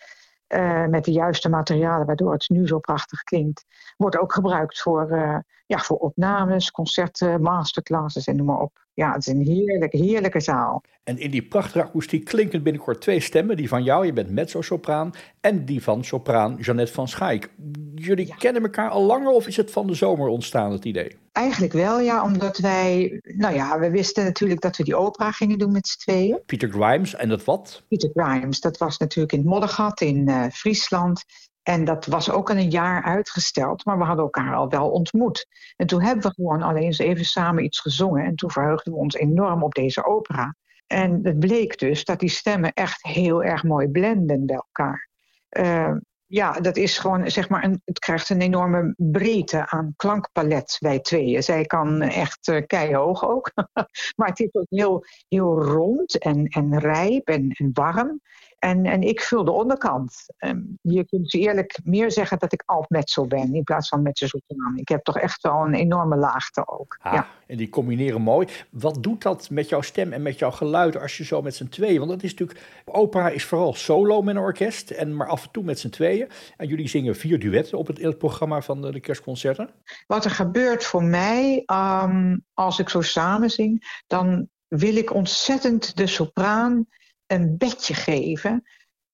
uh, 0.48 0.86
met 0.86 1.06
de 1.06 1.12
juiste 1.12 1.50
materialen, 1.50 2.06
waardoor 2.06 2.32
het 2.32 2.50
nu 2.50 2.68
zo 2.68 2.80
prachtig 2.80 3.24
klinkt, 3.24 3.66
wordt 3.98 4.18
ook 4.18 4.34
gebruikt 4.34 4.82
voor, 4.82 5.12
uh, 5.12 5.38
ja, 5.66 5.78
voor 5.78 5.98
opnames, 5.98 6.72
concerten, 6.72 7.42
masterclasses 7.42 8.28
en 8.28 8.36
noem 8.36 8.46
maar 8.46 8.60
op. 8.60 8.88
Ja, 9.00 9.14
het 9.14 9.28
is 9.28 9.34
een 9.34 9.46
heerlijke, 9.46 9.98
heerlijke 9.98 10.40
zaal. 10.40 10.84
En 11.04 11.18
in 11.18 11.32
die 11.32 11.44
prachtige 11.44 11.84
akoestiek 11.84 12.26
klinken 12.26 12.64
binnenkort 12.64 13.02
twee 13.02 13.20
stemmen. 13.20 13.58
Die 13.58 13.68
van 13.68 13.84
jou, 13.84 14.06
je 14.06 14.14
bent 14.14 14.30
mezzo-sopraan, 14.30 15.12
en 15.42 15.66
die 15.66 15.84
van 15.84 16.04
sopraan 16.04 16.58
Jeannette 16.60 16.94
van 16.94 17.08
Schaik. 17.08 17.50
Jullie 17.96 18.28
ja. 18.28 18.36
kennen 18.36 18.62
elkaar 18.62 18.90
al 18.90 19.04
langer 19.04 19.32
of 19.32 19.48
is 19.48 19.58
het 19.58 19.72
van 19.72 19.88
de 19.88 19.94
zomer 19.94 20.28
ontstaan, 20.28 20.72
het 20.72 20.86
idee? 20.86 21.16
Eigenlijk 21.32 21.74
wel, 21.74 22.00
ja, 22.00 22.24
omdat 22.24 22.58
wij, 22.58 23.22
nou 23.24 23.56
ja, 23.56 23.80
we 23.80 23.90
wisten 23.90 24.24
natuurlijk 24.24 24.62
dat 24.62 24.78
we 24.78 24.84
die 24.84 24.96
opera 24.96 25.32
gingen 25.32 25.58
doen 25.58 25.72
met 25.72 25.88
z'n 25.88 26.00
tweeën. 26.00 26.40
Peter 26.46 26.70
Grimes, 26.70 27.16
en 27.16 27.30
dat 27.30 27.44
wat? 27.44 27.84
Peter 27.88 28.10
Grimes, 28.14 28.60
dat 28.60 28.78
was 28.78 28.98
natuurlijk 28.98 29.34
in 29.34 29.40
het 29.40 29.48
Moddergat 29.48 30.02
in 30.02 30.30
uh, 30.30 30.46
Friesland. 30.52 31.24
En 31.70 31.84
dat 31.84 32.06
was 32.06 32.32
ook 32.32 32.50
al 32.50 32.56
een 32.56 32.70
jaar 32.70 33.04
uitgesteld, 33.04 33.86
maar 33.86 33.98
we 33.98 34.04
hadden 34.04 34.24
elkaar 34.24 34.56
al 34.56 34.70
wel 34.70 34.90
ontmoet. 34.90 35.48
En 35.76 35.88
toen 35.88 36.02
hebben 36.02 36.24
we 36.24 36.34
gewoon 36.34 36.62
alleen 36.62 36.84
eens 36.84 36.98
even 36.98 37.26
samen 37.26 37.64
iets 37.64 37.80
gezongen. 37.80 38.26
En 38.26 38.36
toen 38.36 38.52
verheugden 38.52 38.94
we 38.94 39.00
ons 39.00 39.16
enorm 39.16 39.64
op 39.64 39.74
deze 39.74 40.06
opera. 40.06 40.56
En 40.88 41.20
het 41.24 41.40
bleek 41.40 41.78
dus 41.78 42.06
dat 42.06 42.20
die 42.20 42.30
stemmen 42.30 42.74
echt 42.74 43.04
heel 43.04 43.44
erg 43.44 43.64
mooi 43.64 43.88
blenden 43.88 44.46
bij 44.46 44.56
elkaar. 44.56 45.10
Uh, 45.58 45.96
ja, 46.26 46.52
dat 46.52 46.78
is 46.78 46.98
gewoon, 46.98 47.32
zeg 47.32 47.50
maar, 47.50 47.64
een, 47.64 47.82
het 47.86 48.00
krijgt 48.00 48.30
een 48.30 48.42
enorme 48.42 48.94
breedte 48.98 49.70
aan 49.70 49.94
klankpalet 49.96 50.78
bij 50.80 51.00
tweeën. 51.00 51.44
Zij 51.44 51.66
kan 51.66 52.02
echt 52.02 52.48
uh, 52.48 53.00
ook. 53.02 53.52
maar 54.18 54.28
het 54.28 54.40
is 54.40 54.54
ook 54.54 54.66
heel, 54.70 55.06
heel 55.28 55.62
rond 55.62 56.18
en, 56.18 56.46
en 56.46 56.80
rijp 56.80 57.28
en 57.28 57.70
warm. 57.74 58.22
En, 58.60 58.86
en 58.86 59.02
ik 59.02 59.22
vul 59.22 59.44
de 59.44 59.52
onderkant. 59.52 60.26
Um, 60.38 60.78
je 60.82 61.06
kunt 61.06 61.34
eerlijk 61.34 61.80
meer 61.84 62.12
zeggen 62.12 62.40
dat 62.40 62.54
ik 62.54 62.64
alt-mezzo 62.66 63.26
ben 63.26 63.54
in 63.54 63.64
plaats 63.64 63.88
van 63.88 64.02
mezzo-sopraan. 64.02 64.78
Ik 64.78 64.88
heb 64.88 65.04
toch 65.04 65.18
echt 65.18 65.42
wel 65.42 65.66
een 65.66 65.74
enorme 65.74 66.16
laagte 66.16 66.68
ook. 66.68 66.98
Ah, 67.02 67.14
ja. 67.14 67.28
En 67.48 67.58
die 67.58 67.70
combineren 67.70 68.22
mooi. 68.22 68.48
Wat 68.70 69.04
doet 69.04 69.22
dat 69.22 69.50
met 69.50 69.70
jouw 69.70 69.82
stem 69.82 70.14
en 70.14 70.22
met 70.22 70.40
jouw 70.40 70.52
geluid 70.52 71.02
als 71.02 71.18
je 71.18 71.24
zo 71.24 71.42
met 71.42 71.56
z'n 71.56 71.68
tweeën... 71.68 71.98
Want 71.98 72.12
dat 72.12 72.24
is 72.24 72.32
natuurlijk... 72.32 72.60
Opera 72.86 73.30
is 73.30 73.46
vooral 73.46 73.74
solo 73.74 74.22
met 74.22 74.36
een 74.36 74.42
orkest, 74.42 74.90
en 74.90 75.16
maar 75.16 75.28
af 75.28 75.44
en 75.44 75.52
toe 75.52 75.64
met 75.64 75.80
z'n 75.80 75.90
tweeën. 75.90 76.30
En 76.58 76.68
jullie 76.68 76.88
zingen 76.88 77.16
vier 77.16 77.40
duetten 77.40 77.78
op 77.78 77.88
het, 77.88 78.02
het 78.02 78.18
programma 78.18 78.62
van 78.62 78.82
de, 78.82 78.92
de 78.92 79.00
kerstconcerten. 79.00 79.70
Wat 80.08 80.26
er 80.26 80.32
gebeurt 80.32 80.84
voor 80.84 81.04
mij 81.04 81.64
um, 82.04 82.46
als 82.54 82.80
ik 82.80 82.90
zo 82.90 83.02
samen 83.02 83.50
zing... 83.50 84.02
dan 84.08 84.48
wil 84.68 84.96
ik 84.96 85.14
ontzettend 85.14 85.98
de 85.98 86.08
sopraan 86.08 86.86
een 87.32 87.58
bedje 87.58 87.94
geven 87.94 88.64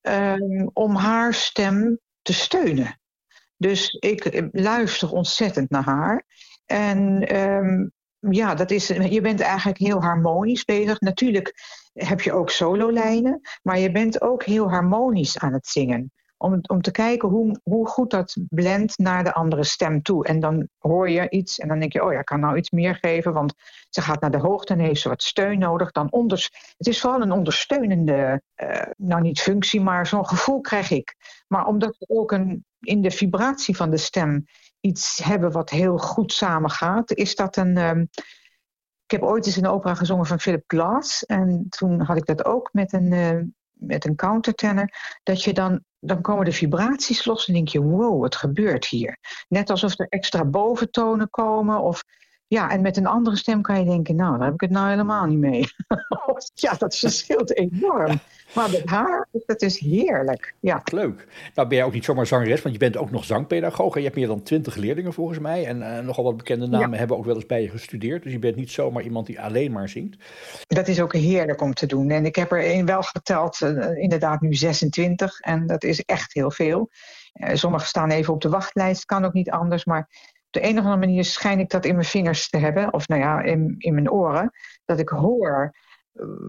um, 0.01 0.69
om 0.73 0.95
haar 0.95 1.34
stem 1.34 1.99
te 2.21 2.34
steunen. 2.34 2.99
Dus 3.58 3.89
ik 3.89 4.47
luister 4.51 5.12
ontzettend 5.12 5.69
naar 5.69 5.84
haar. 5.84 6.25
En 6.65 7.36
um, 7.39 7.91
ja, 8.19 8.56
dat 8.56 8.71
is, 8.71 8.88
je 8.88 9.21
bent 9.21 9.39
eigenlijk 9.39 9.78
heel 9.78 10.01
harmonisch 10.01 10.65
bezig. 10.65 10.99
Natuurlijk 10.99 11.54
heb 11.93 12.21
je 12.21 12.34
ook 12.34 12.49
sololijnen, 12.49 13.41
maar 13.62 13.80
je 13.80 13.91
bent 13.91 14.21
ook 14.21 14.43
heel 14.43 14.69
harmonisch 14.69 15.38
aan 15.38 15.54
het 15.54 15.67
zingen. 15.67 16.12
Om, 16.38 16.60
om 16.67 16.82
te 16.82 16.91
kijken 16.91 17.30
hoe, 17.30 17.60
hoe 17.63 17.88
goed 17.88 18.12
dat 18.12 18.38
blendt 18.50 18.98
naar 18.98 19.24
de 19.24 19.34
andere 19.34 19.63
stem 19.63 20.02
toe. 20.02 20.26
En 20.26 20.39
dan 20.39 20.67
hoor 20.78 21.10
je 21.10 21.30
iets 21.30 21.60
en 21.60 21.67
dan 21.67 21.80
denk 21.80 21.93
je, 21.93 22.04
oh 22.04 22.12
ja, 22.12 22.19
ik 22.19 22.26
kan 22.26 22.39
nou 22.39 22.58
iets 22.58 22.69
meer 22.69 22.95
geven, 22.95 23.34
want 23.34 23.54
ze 23.89 24.02
gaat 24.02 24.21
naar 24.21 24.32
de 24.32 24.38
hoogte 24.38 24.74
en 24.74 24.80
heeft 24.80 25.02
ze 25.02 25.10
wat 25.10 25.24
steun 25.24 25.60
nodig. 25.60 25.91
Dan 25.91 26.10
het 26.78 26.88
is 26.88 27.02
vooral 27.02 27.21
een 27.21 27.32
ondersteunende, 27.32 28.41
uh, 28.56 28.82
nou 28.98 29.21
niet 29.21 29.41
functie, 29.41 29.82
maar 29.82 30.08
zo'n 30.08 30.28
gevoel 30.28 30.62
krijg 30.62 30.91
ik. 30.91 31.15
Maar 31.48 31.65
omdat 31.65 31.95
we 32.00 32.06
ook 32.08 32.32
een, 32.32 32.65
in 32.80 33.02
de 33.02 33.12
vibratie 33.12 33.76
van 33.76 33.89
de 33.89 33.98
stem 33.98 34.45
iets 34.80 35.24
hebben 35.24 35.52
wat 35.52 35.69
heel 35.69 35.98
goed 35.98 36.34
samengaat, 36.34 37.12
is 37.12 37.36
dat 37.36 37.58
een. 37.58 37.78
Um, 37.78 38.10
ik 39.06 39.12
heb 39.12 39.21
ooit 39.21 39.45
eens 39.45 39.56
een 39.56 39.67
opera 39.67 39.93
gezongen 39.93 40.26
van 40.26 40.39
Philip 40.39 40.63
Glass. 40.67 41.26
En 41.26 41.65
toen 41.69 42.02
had 42.02 42.17
ik 42.17 42.26
dat 42.26 42.45
ook 42.45 42.69
met 42.74 42.93
een, 42.93 43.12
uh, 43.12 43.41
met 43.76 44.06
een 44.06 44.16
countertenor. 44.16 44.90
Dat 45.24 45.44
je 45.44 45.54
dan, 45.54 45.84
dan 46.00 46.22
komen 46.22 46.46
de 46.46 46.52
vibraties 46.52 47.26
los 47.26 47.48
en 47.48 47.54
denk 47.54 47.68
je, 47.68 47.82
wow, 47.82 48.22
wat 48.22 48.36
gebeurt 48.36 48.88
hier? 48.88 49.18
Net 49.48 49.70
alsof 49.70 50.00
er 50.00 50.08
extra 50.10 50.46
boventonen 50.46 51.30
komen 51.30 51.82
of 51.82 52.04
ja, 52.48 52.70
en 52.70 52.82
met 52.82 52.98
een 52.98 53.06
andere 53.06 53.36
stem 53.36 53.62
kan 53.62 53.80
je 53.80 53.86
denken, 53.86 54.16
nou, 54.16 54.38
daar 54.38 54.46
heb 54.46 54.54
ik 54.54 54.62
het 54.62 54.70
nou 54.70 54.90
helemaal 54.90 55.26
niet 55.26 55.38
mee. 55.38 55.66
ja, 56.54 56.74
dat 56.74 56.98
verschilt 56.98 57.58
enorm. 57.58 58.20
Maar 58.54 58.70
met 58.70 58.86
haar, 58.86 59.28
dat 59.46 59.62
is 59.62 59.80
heerlijk. 59.80 60.56
Ja. 60.60 60.82
Leuk. 60.92 61.28
Nou 61.56 61.68
ben 61.68 61.78
jij 61.78 61.86
ook 61.86 61.94
niet 61.94 62.06
zomaar 62.06 62.28
zangeres, 62.28 62.62
want 62.62 62.74
je 62.74 62.80
bent 62.80 62.98
ook 62.98 63.12
nog 63.12 63.24
zangpedagoog. 63.24 63.94
En 63.94 64.00
je 64.00 64.06
hebt 64.06 64.18
meer 64.20 64.28
dan 64.28 64.44
twintig 64.44 64.76
leerlingen 64.76 65.14
volgens 65.14 65.40
mij. 65.40 65.66
En 65.66 65.80
uh, 65.80 66.00
nogal 66.00 66.24
wat 66.24 66.38
bekende 66.38 66.68
namen 66.68 66.92
ja. 66.92 66.98
hebben 66.98 67.18
ook 67.18 67.26
wel 67.26 67.36
eens 67.36 67.46
bij 67.46 67.62
je 67.62 67.70
gestudeerd. 67.70 68.24
Dus 68.24 68.32
je 68.32 68.40
bent 68.40 68.56
niet 68.56 68.72
zomaar 68.72 69.04
iemand 69.04 69.26
die 69.26 69.42
alleen 69.42 69.72
maar 69.72 69.90
zingt. 69.90 70.24
Dat 70.68 70.88
is 70.88 71.02
ook 71.02 71.14
heerlijk 71.14 71.62
om 71.62 71.74
te 71.74 71.86
doen. 71.86 72.10
En 72.10 72.26
ik 72.26 72.36
heb 72.36 72.52
er 72.52 72.74
een 72.74 72.86
wel 72.86 73.02
geteld, 73.02 73.60
uh, 73.62 73.98
inderdaad 73.98 74.42
nu 74.42 74.54
26. 74.54 75.40
En 75.40 75.68
dat 75.68 75.84
is 75.84 76.02
echt 76.02 76.34
heel 76.34 76.52
veel. 76.52 76.90
Uh, 77.34 77.56
sommigen 77.56 77.88
staan 77.88 78.10
even 78.10 78.34
op 78.34 78.42
de 78.42 78.50
wachtlijst, 78.50 79.06
kan 79.06 79.26
ook 79.26 79.34
niet 79.34 79.52
anders. 79.52 79.86
Maar 79.86 80.10
de 80.56 80.63
een 80.63 80.78
of 80.78 80.84
andere 80.84 81.06
manier 81.06 81.26
schijn 81.26 81.60
ik 81.60 81.70
dat 81.70 81.86
in 81.86 81.96
mijn 81.96 82.08
vingers 82.08 82.50
te 82.50 82.58
hebben, 82.58 82.94
of 82.94 83.08
nou 83.08 83.22
ja, 83.22 83.41
in, 83.41 83.76
in 83.78 83.94
mijn 83.94 84.12
oren, 84.12 84.52
dat 84.86 85.00
ik 85.00 85.10
hoor 85.10 85.74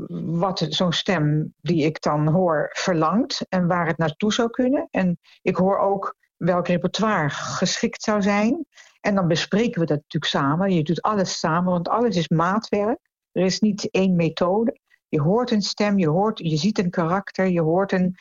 wat 0.08 0.66
zo'n 0.68 0.92
stem 0.92 1.54
die 1.60 1.84
ik 1.84 2.02
dan 2.02 2.28
hoor 2.28 2.68
verlangt 2.72 3.46
en 3.48 3.66
waar 3.66 3.86
het 3.86 3.98
naartoe 3.98 4.32
zou 4.32 4.50
kunnen. 4.50 4.88
En 4.90 5.18
ik 5.42 5.56
hoor 5.56 5.78
ook 5.78 6.16
welk 6.36 6.66
repertoire 6.66 7.30
geschikt 7.30 8.02
zou 8.02 8.22
zijn. 8.22 8.66
En 9.00 9.14
dan 9.14 9.28
bespreken 9.28 9.80
we 9.80 9.86
dat 9.86 9.96
natuurlijk 9.96 10.32
samen. 10.32 10.74
Je 10.74 10.82
doet 10.82 11.02
alles 11.02 11.38
samen, 11.38 11.72
want 11.72 11.88
alles 11.88 12.16
is 12.16 12.28
maatwerk. 12.28 12.98
Er 13.32 13.44
is 13.44 13.60
niet 13.60 13.90
één 13.90 14.16
methode. 14.16 14.80
Je 15.08 15.20
hoort 15.20 15.50
een 15.50 15.62
stem, 15.62 15.98
je, 15.98 16.08
hoort, 16.08 16.38
je 16.38 16.56
ziet 16.56 16.78
een 16.78 16.90
karakter, 16.90 17.46
je 17.46 17.62
hoort 17.62 17.92
een. 17.92 18.16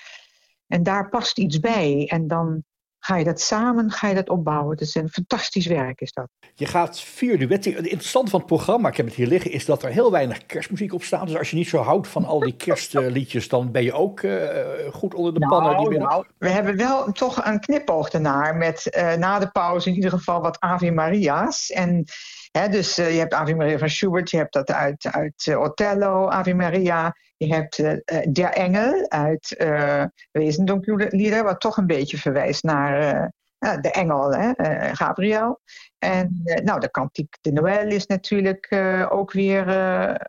En 0.68 0.84
daar 0.84 1.10
past 1.10 1.38
iets 1.38 1.60
bij. 1.60 2.08
En 2.08 2.28
dan 2.28 2.64
ga 3.06 3.16
je 3.16 3.24
dat 3.24 3.42
samen, 3.42 3.92
ga 3.92 4.08
je 4.08 4.16
dat 4.16 4.30
opbouwen. 4.30 4.72
Het 4.72 4.82
is 4.82 4.96
een 4.96 5.10
fantastisch 5.10 5.66
werk 5.66 6.02
is 6.02 6.12
dat. 6.14 6.28
Je 6.56 6.66
gaat 6.66 7.00
vier 7.00 7.40
duetten. 7.40 7.74
Het 7.74 7.86
interessante 7.86 8.30
van 8.30 8.40
het 8.40 8.48
programma, 8.48 8.90
ik 8.90 8.98
heb 8.98 9.06
het 9.06 9.16
hier 9.16 9.28
liggen, 9.28 9.52
is 9.52 9.66
dat 9.66 9.84
er 9.84 9.90
heel 9.90 10.12
weinig 10.12 10.46
kerstmuziek 10.46 10.94
op 10.94 11.04
staat. 11.04 11.28
Dus 11.28 11.38
als 11.38 11.50
je 11.50 11.56
niet 11.56 11.68
zo 11.68 11.78
houdt 11.78 12.08
van 12.08 12.26
al 12.26 12.40
die 12.40 12.56
kerstliedjes, 12.66 13.48
dan 13.48 13.72
ben 13.72 13.84
je 13.84 13.94
ook 13.94 14.22
uh, 14.22 14.44
goed 14.92 15.14
onder 15.14 15.34
de 15.34 15.40
nou, 15.40 15.52
pannen. 15.52 15.78
Die 15.78 15.90
binnen... 15.90 16.08
nou, 16.08 16.26
we 16.38 16.50
hebben 16.50 16.78
wel 16.78 17.12
toch 17.12 17.46
een 17.46 17.60
knipoog 17.60 18.10
ernaar 18.10 18.56
met 18.56 18.88
uh, 18.98 19.14
na 19.14 19.40
de 19.40 19.52
pauze 19.52 19.90
in 19.90 19.96
ieder 19.96 20.12
geval 20.12 20.42
wat 20.42 20.60
Ave 20.60 20.92
Maria's. 20.92 21.70
En 21.70 22.06
Dus 22.56 23.00
uh, 23.00 23.14
je 23.14 23.20
hebt 23.20 23.34
Ave 23.34 23.56
Maria 23.56 23.78
van 23.78 23.90
Schubert, 23.90 24.30
je 24.30 24.38
hebt 24.38 24.54
dat 24.54 24.72
uit, 24.72 25.08
uit 25.12 25.46
uh, 25.46 25.60
Othello, 25.60 26.28
Ave 26.28 26.54
Maria. 26.54 27.16
Je 27.38 27.54
hebt 27.54 27.78
uh, 27.78 27.94
Der 28.30 28.50
Engel 28.50 29.10
uit 29.10 29.56
uh, 29.58 30.04
Wezendonklieder, 30.32 31.44
wat 31.44 31.60
toch 31.60 31.78
een 31.78 31.88
beetje 31.88 32.18
verwijst 32.18 32.64
naar 32.64 33.32
de 33.58 33.92
engel, 33.92 34.34
hè, 34.34 34.52
Gabriel. 34.96 35.60
En 35.98 36.42
nou, 36.64 36.80
de 36.80 36.92
kantiek 36.92 37.38
de 37.42 37.52
Noël 37.52 37.88
is 37.88 38.06
natuurlijk 38.06 38.76
ook 39.10 39.32
weer 39.32 39.64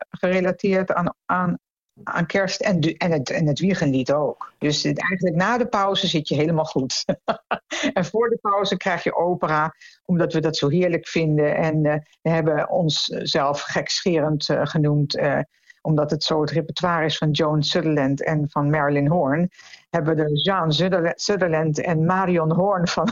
gerelateerd 0.09 0.93
aan, 0.93 1.13
aan 1.25 1.57
aan 2.03 2.25
kerst 2.25 2.61
en, 2.61 2.79
en, 2.79 3.11
het, 3.11 3.29
en 3.29 3.47
het 3.47 3.59
wiegenlied 3.59 4.11
ook. 4.11 4.53
Dus 4.57 4.83
het- 4.83 4.99
eigenlijk 4.99 5.35
na 5.35 5.57
de 5.57 5.67
pauze 5.67 6.07
zit 6.07 6.27
je 6.27 6.35
helemaal 6.35 6.65
goed. 6.65 7.05
en 7.93 8.05
voor 8.05 8.29
de 8.29 8.37
pauze 8.41 8.77
krijg 8.77 9.03
je 9.03 9.15
opera, 9.15 9.75
omdat 10.05 10.33
we 10.33 10.39
dat 10.39 10.57
zo 10.57 10.69
heerlijk 10.69 11.07
vinden. 11.07 11.55
En 11.55 11.85
eh, 11.85 11.99
we 12.21 12.29
hebben 12.29 12.69
ons 12.69 13.03
zelf 13.05 13.61
gekscherend 13.61 14.49
eh, 14.49 14.61
genoemd, 14.63 15.17
eh, 15.17 15.39
omdat 15.87 16.11
het 16.11 16.23
zo 16.23 16.41
het 16.41 16.51
repertoire 16.51 17.05
is 17.05 17.17
van 17.17 17.31
Joan 17.31 17.63
Sutherland 17.63 18.23
en 18.23 18.49
van 18.49 18.69
Marilyn 18.69 19.07
Horn. 19.07 19.49
Hebben 19.89 20.15
we 20.15 20.21
er 20.21 20.31
Jean 20.31 20.71
Sutherland- 21.15 21.81
en 21.81 22.05
Marion 22.05 22.51
Horn 22.53 22.87
van 22.87 23.09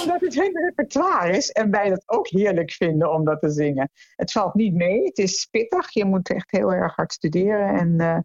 omdat 0.00 0.20
het 0.20 0.34
hun 0.34 0.58
repertoire 0.64 1.36
is 1.36 1.50
en 1.50 1.70
wij 1.70 1.88
dat 1.88 2.02
ook 2.06 2.28
heerlijk 2.28 2.70
vinden 2.70 3.12
om 3.12 3.24
dat 3.24 3.40
te 3.40 3.50
zingen. 3.50 3.90
Het 4.16 4.32
valt 4.32 4.54
niet 4.54 4.74
mee, 4.74 5.04
het 5.04 5.18
is 5.18 5.48
pittig. 5.50 5.90
Je 5.90 6.04
moet 6.04 6.30
echt 6.30 6.50
heel 6.50 6.72
erg 6.72 6.94
hard 6.94 7.12
studeren 7.12 7.78
en, 7.78 8.24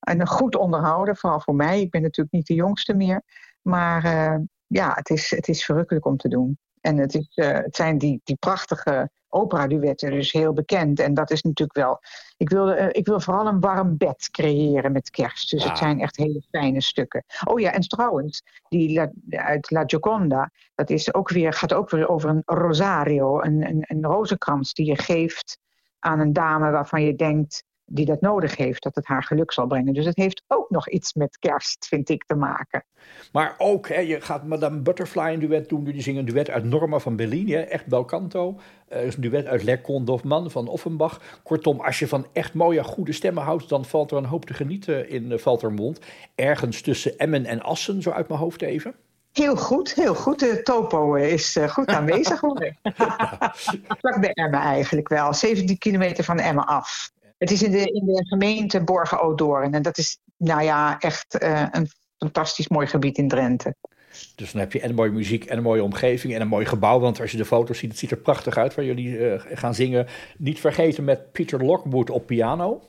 en 0.00 0.26
goed 0.26 0.56
onderhouden. 0.56 1.16
Vooral 1.16 1.40
voor 1.40 1.54
mij, 1.54 1.80
ik 1.80 1.90
ben 1.90 2.02
natuurlijk 2.02 2.34
niet 2.34 2.46
de 2.46 2.54
jongste 2.54 2.94
meer. 2.94 3.22
Maar 3.62 4.04
eh, 4.04 4.38
ja, 4.66 4.92
het 4.94 5.10
is, 5.10 5.30
het 5.30 5.48
is 5.48 5.64
verrukkelijk 5.64 6.06
om 6.06 6.16
te 6.16 6.28
doen. 6.28 6.58
En 6.84 6.96
het, 6.96 7.14
is, 7.14 7.28
eh, 7.34 7.52
het 7.52 7.76
zijn 7.76 7.98
die, 7.98 8.20
die 8.24 8.36
prachtige 8.36 9.10
opera-duetten, 9.28 10.10
dus 10.10 10.32
heel 10.32 10.52
bekend. 10.52 11.00
En 11.00 11.14
dat 11.14 11.30
is 11.30 11.42
natuurlijk 11.42 11.78
wel... 11.78 12.00
Ik 12.36 12.48
wil, 12.48 12.72
eh, 12.72 12.88
ik 12.90 13.06
wil 13.06 13.20
vooral 13.20 13.46
een 13.46 13.60
warm 13.60 13.96
bed 13.96 14.28
creëren 14.30 14.92
met 14.92 15.10
kerst. 15.10 15.50
Dus 15.50 15.62
Ja. 15.62 15.68
het 15.68 15.78
zijn 15.78 16.00
echt 16.00 16.16
hele 16.16 16.42
fijne 16.50 16.80
stukken. 16.80 17.24
Oh 17.44 17.60
ja, 17.60 17.72
en 17.72 17.80
trouwens, 17.80 18.42
die 18.68 18.92
La- 18.94 19.40
uit 19.42 19.70
La 19.70 19.82
Gioconda... 19.86 20.50
dat 20.74 20.90
is 20.90 21.14
ook 21.14 21.28
weer, 21.28 21.52
gaat 21.52 21.72
ook 21.72 21.90
weer 21.90 22.08
over 22.08 22.30
een 22.30 22.42
rosario, 22.44 23.40
een, 23.42 23.68
een, 23.68 23.84
een 23.86 24.04
rozenkrans 24.04 24.72
die 24.72 24.86
je 24.86 24.98
geeft 25.02 25.58
aan 25.98 26.20
een 26.20 26.32
dame 26.32 26.70
waarvan 26.70 27.02
je 27.02 27.14
denkt 27.14 27.64
die 27.94 28.04
dat 28.04 28.20
nodig 28.20 28.56
heeft, 28.56 28.82
dat 28.82 28.94
het 28.94 29.06
haar 29.06 29.22
geluk 29.22 29.52
zal 29.52 29.66
brengen. 29.66 29.94
Dus 29.94 30.04
het 30.04 30.16
heeft 30.16 30.42
ook 30.46 30.70
nog 30.70 30.88
iets 30.88 31.12
met 31.12 31.38
kerst, 31.38 31.86
vind 31.86 32.08
ik, 32.08 32.24
te 32.24 32.34
maken. 32.34 32.84
Maar 33.32 33.54
ook, 33.58 33.88
hè, 33.88 33.98
je 33.98 34.20
gaat 34.20 34.46
Madame 34.46 34.80
Butterfly 34.80 35.32
een 35.32 35.40
duet 35.40 35.68
doen. 35.68 35.84
Die 35.84 36.02
zingen 36.02 36.20
een 36.20 36.32
duet 36.32 36.50
uit 36.50 36.64
Norma 36.64 36.98
van 36.98 37.16
Bellini, 37.16 37.52
hè, 37.52 37.60
echt 37.60 37.86
bel 37.86 38.04
canto. 38.04 38.60
Eh, 38.88 39.04
is 39.04 39.14
een 39.14 39.20
duet 39.20 39.46
uit 39.46 39.62
Le 39.62 39.80
Conte 39.80 40.04
d'Hoffmann 40.04 40.50
van 40.50 40.68
Offenbach. 40.68 41.20
Kortom, 41.42 41.80
als 41.80 41.98
je 41.98 42.08
van 42.08 42.26
echt 42.32 42.54
mooie, 42.54 42.84
goede 42.84 43.12
stemmen 43.12 43.42
houdt... 43.42 43.68
dan 43.68 43.84
valt 43.84 44.10
er 44.10 44.16
een 44.16 44.24
hoop 44.24 44.44
te 44.44 44.54
genieten 44.54 45.08
in 45.08 45.30
uh, 45.30 45.38
Valtermond. 45.38 46.00
Ergens 46.34 46.80
tussen 46.80 47.18
Emmen 47.18 47.44
en 47.46 47.62
Assen, 47.62 48.02
zo 48.02 48.10
uit 48.10 48.28
mijn 48.28 48.40
hoofd 48.40 48.62
even. 48.62 48.94
Heel 49.32 49.56
goed, 49.56 49.94
heel 49.94 50.14
goed. 50.14 50.38
De 50.38 50.62
topo 50.62 51.14
is 51.14 51.56
uh, 51.56 51.68
goed 51.68 51.86
aanwezig. 51.86 52.38
Vlak 54.00 54.20
bij 54.20 54.30
Emmen 54.32 54.60
eigenlijk 54.60 55.08
wel. 55.08 55.34
17 55.34 55.78
kilometer 55.78 56.24
van 56.24 56.38
Emmen 56.38 56.66
af. 56.66 57.12
Het 57.44 57.52
is 57.52 57.62
in 57.62 57.70
de, 57.70 57.92
in 57.92 58.06
de 58.06 58.26
gemeente 58.26 58.84
Borgen-Odoorn. 58.84 59.74
En 59.74 59.82
dat 59.82 59.98
is, 59.98 60.18
nou 60.36 60.62
ja, 60.62 60.98
echt 60.98 61.42
uh, 61.42 61.66
een 61.70 61.88
fantastisch 62.18 62.68
mooi 62.68 62.86
gebied 62.86 63.18
in 63.18 63.28
Drenthe. 63.28 63.74
Dus 64.34 64.52
dan 64.52 64.60
heb 64.60 64.72
je 64.72 64.80
en 64.80 64.94
mooie 64.94 65.10
muziek 65.10 65.44
en 65.44 65.56
een 65.56 65.62
mooie 65.62 65.82
omgeving 65.82 66.34
en 66.34 66.40
een 66.40 66.48
mooi 66.48 66.66
gebouw. 66.66 67.00
Want 67.00 67.20
als 67.20 67.30
je 67.30 67.36
de 67.36 67.44
foto's 67.44 67.78
ziet, 67.78 67.90
het 67.90 67.98
ziet 67.98 68.10
er 68.10 68.16
prachtig 68.16 68.56
uit 68.56 68.74
waar 68.74 68.84
jullie 68.84 69.18
uh, 69.18 69.42
gaan 69.52 69.74
zingen. 69.74 70.06
Niet 70.38 70.60
vergeten 70.60 71.04
met 71.04 71.32
Peter 71.32 71.64
Lockwood 71.64 72.10
op 72.10 72.26
piano. 72.26 72.82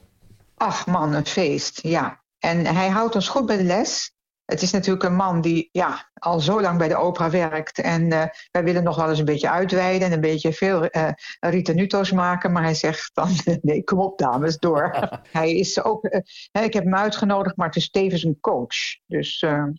Ach 0.55 0.87
man, 0.87 1.13
een 1.13 1.25
feest, 1.25 1.79
ja. 1.81 2.23
En 2.39 2.65
hij 2.65 2.89
houdt 2.89 3.15
ons 3.15 3.27
goed 3.27 3.45
bij 3.45 3.57
de 3.57 3.63
les. 3.63 4.14
Het 4.45 4.61
is 4.61 4.71
natuurlijk 4.71 5.05
een 5.05 5.15
man 5.15 5.41
die 5.41 5.69
ja, 5.71 6.09
al 6.13 6.39
zo 6.39 6.61
lang 6.61 6.77
bij 6.77 6.87
de 6.87 6.95
opera 6.95 7.29
werkt. 7.29 7.79
En 7.79 8.01
uh, 8.01 8.23
wij 8.51 8.63
willen 8.63 8.83
nog 8.83 8.95
wel 8.95 9.09
eens 9.09 9.19
een 9.19 9.25
beetje 9.25 9.49
uitweiden 9.49 10.07
en 10.07 10.13
een 10.13 10.21
beetje 10.21 10.53
veel 10.53 10.83
uh, 10.83 11.09
ritenuto's 11.39 12.11
maken. 12.11 12.51
Maar 12.51 12.63
hij 12.63 12.73
zegt 12.73 13.11
dan, 13.13 13.29
nee, 13.61 13.83
kom 13.83 13.99
op 13.99 14.17
dames, 14.17 14.57
door. 14.57 15.09
hij 15.31 15.55
is 15.55 15.83
ook, 15.83 16.03
uh, 16.03 16.63
ik 16.63 16.73
heb 16.73 16.83
hem 16.83 16.95
uitgenodigd, 16.95 17.55
maar 17.55 17.67
het 17.67 17.75
is 17.75 17.89
tevens 17.89 18.23
een 18.23 18.39
coach. 18.41 18.75
Dus 19.05 19.39
daar 19.39 19.73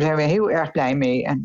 zijn 0.00 0.16
we 0.16 0.22
heel 0.22 0.50
erg 0.50 0.70
blij 0.70 0.96
mee. 0.96 1.24
En, 1.24 1.44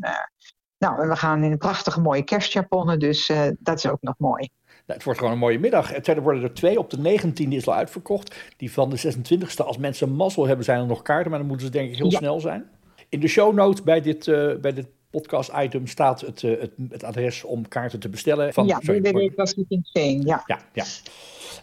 nou, 0.77 1.07
we 1.07 1.15
gaan 1.15 1.43
in 1.43 1.51
een 1.51 1.57
prachtige 1.57 2.01
mooie 2.01 2.23
kerstjaponnen, 2.23 2.99
dus 2.99 3.31
dat 3.59 3.77
is 3.77 3.87
ook 3.87 4.01
nog 4.01 4.15
mooi. 4.17 4.49
Nou, 4.85 4.99
het 4.99 5.03
wordt 5.03 5.19
gewoon 5.19 5.33
een 5.33 5.39
mooie 5.39 5.59
middag. 5.59 6.07
Er 6.07 6.21
worden 6.21 6.43
er 6.43 6.53
twee. 6.53 6.79
Op 6.79 6.89
de 6.89 7.19
19e 7.19 7.47
is 7.47 7.67
al 7.67 7.73
uitverkocht. 7.73 8.35
Die 8.57 8.71
van 8.71 8.89
de 8.89 9.13
26e, 9.15 9.65
als 9.65 9.77
mensen 9.77 10.15
mazzel 10.15 10.47
hebben, 10.47 10.65
zijn 10.65 10.79
er 10.79 10.85
nog 10.85 11.01
kaarten. 11.01 11.29
Maar 11.29 11.39
dan 11.39 11.47
moeten 11.47 11.65
ze 11.65 11.71
denk 11.71 11.89
ik 11.89 11.97
heel 11.97 12.11
ja. 12.11 12.17
snel 12.17 12.39
zijn. 12.39 12.69
In 13.09 13.19
de 13.19 13.27
show 13.27 13.53
notes 13.53 13.83
bij 13.83 14.01
dit, 14.01 14.27
uh, 14.27 14.55
bij 14.55 14.73
dit 14.73 14.87
podcast-item 15.09 15.87
staat 15.87 16.21
het, 16.21 16.41
uh, 16.41 16.59
het, 16.59 16.71
het, 16.89 17.03
adres 17.03 17.43
om 17.43 17.67
kaarten 17.67 17.99
te 17.99 18.09
bestellen. 18.09 18.53
Van, 18.53 18.67
ja, 18.67 18.79
www.plasticin 18.79 19.83
Ja, 19.93 20.43
ja. 20.45 20.59
ja. 20.73 20.85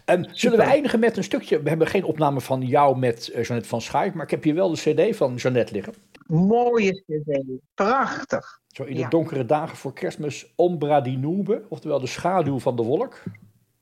Um, 0.07 0.25
zullen 0.33 0.59
we 0.59 0.65
eindigen 0.65 1.01
met 1.01 1.17
een 1.17 1.25
stukje? 1.25 1.63
We 1.63 1.69
hebben 1.69 1.87
geen 1.87 2.05
opname 2.05 2.41
van 2.41 2.61
jou 2.61 2.99
met 2.99 3.29
uh, 3.29 3.43
Jeannette 3.43 3.69
van 3.69 3.81
Schaik, 3.81 4.15
maar 4.15 4.25
ik 4.25 4.31
heb 4.31 4.43
hier 4.43 4.55
wel 4.55 4.71
de 4.71 4.77
CD 4.77 5.17
van 5.17 5.35
Jeannette 5.35 5.73
liggen. 5.73 5.95
Mooie 6.29 7.03
CD, 7.07 7.43
prachtig. 7.75 8.61
Zo 8.67 8.83
in 8.83 8.95
de 8.95 9.01
ja. 9.01 9.09
donkere 9.09 9.45
dagen 9.45 9.77
voor 9.77 9.93
kerstmis 9.93 10.53
Ombra 10.57 11.01
di 11.01 11.17
Nube, 11.17 11.63
oftewel 11.69 12.01
de 12.01 12.07
schaduw 12.07 12.59
van 12.59 12.77
de 12.77 12.83
wolk. 12.83 13.23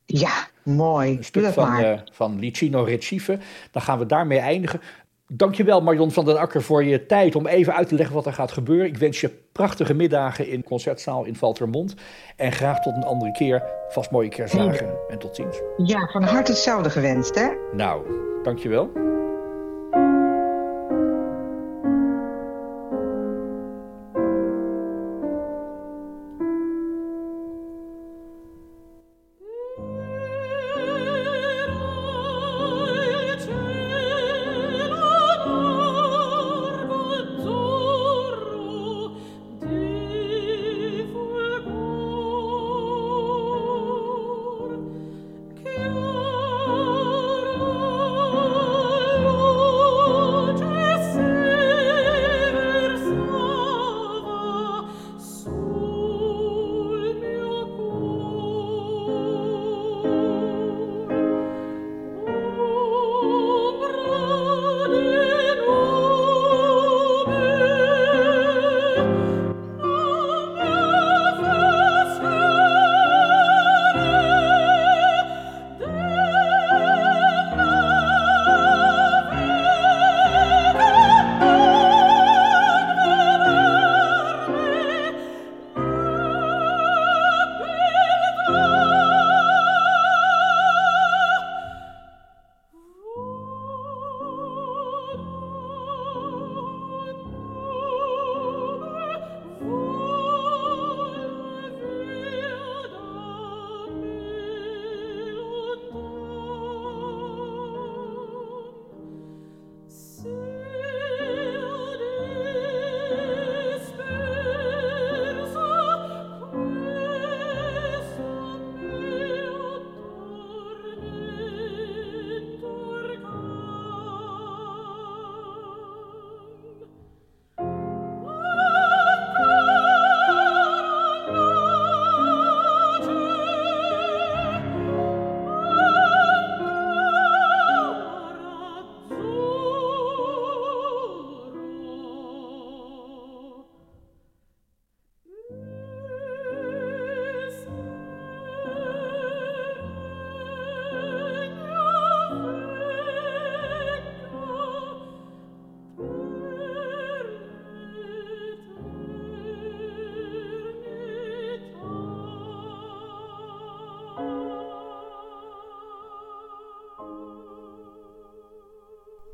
Ja, 0.04 0.46
mooi. 0.64 1.16
Een 1.16 1.24
stuk 1.24 1.46
van, 1.46 1.80
uh, 1.80 1.98
van 2.12 2.38
Licino 2.38 2.82
Recife. 2.82 3.38
Dan 3.70 3.82
gaan 3.82 3.98
we 3.98 4.06
daarmee 4.06 4.38
eindigen. 4.38 4.80
Dankjewel 5.28 5.82
Marion 5.82 6.10
van 6.10 6.24
den 6.24 6.38
Akker 6.38 6.62
voor 6.62 6.84
je 6.84 7.06
tijd 7.06 7.34
om 7.34 7.46
even 7.46 7.74
uit 7.74 7.88
te 7.88 7.94
leggen 7.94 8.14
wat 8.14 8.26
er 8.26 8.32
gaat 8.32 8.52
gebeuren. 8.52 8.86
Ik 8.86 8.96
wens 8.96 9.20
je 9.20 9.28
prachtige 9.52 9.94
middagen 9.94 10.48
in 10.48 10.62
Concertzaal 10.62 11.24
in 11.24 11.36
Valtermond. 11.36 11.94
En 12.36 12.52
graag 12.52 12.80
tot 12.80 12.96
een 12.96 13.04
andere 13.04 13.32
keer. 13.32 13.62
Vast 13.88 14.10
mooie 14.10 14.28
kerstdagen 14.28 14.98
en 15.08 15.18
tot 15.18 15.36
ziens. 15.36 15.60
Ja, 15.76 16.08
van 16.12 16.22
harte 16.22 16.50
hetzelfde 16.50 16.90
gewenst 16.90 17.34
hè. 17.34 17.48
Nou, 17.72 18.06
dankjewel. 18.42 19.15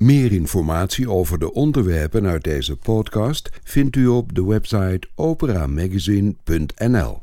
Meer 0.03 0.33
informatie 0.33 1.11
over 1.11 1.39
de 1.39 1.53
onderwerpen 1.53 2.27
uit 2.27 2.45
deze 2.45 2.77
podcast 2.77 3.51
vindt 3.65 3.97
u 3.97 4.07
op 4.07 4.35
de 4.35 4.45
website 4.45 5.09
operamagazine.nl. 5.15 7.23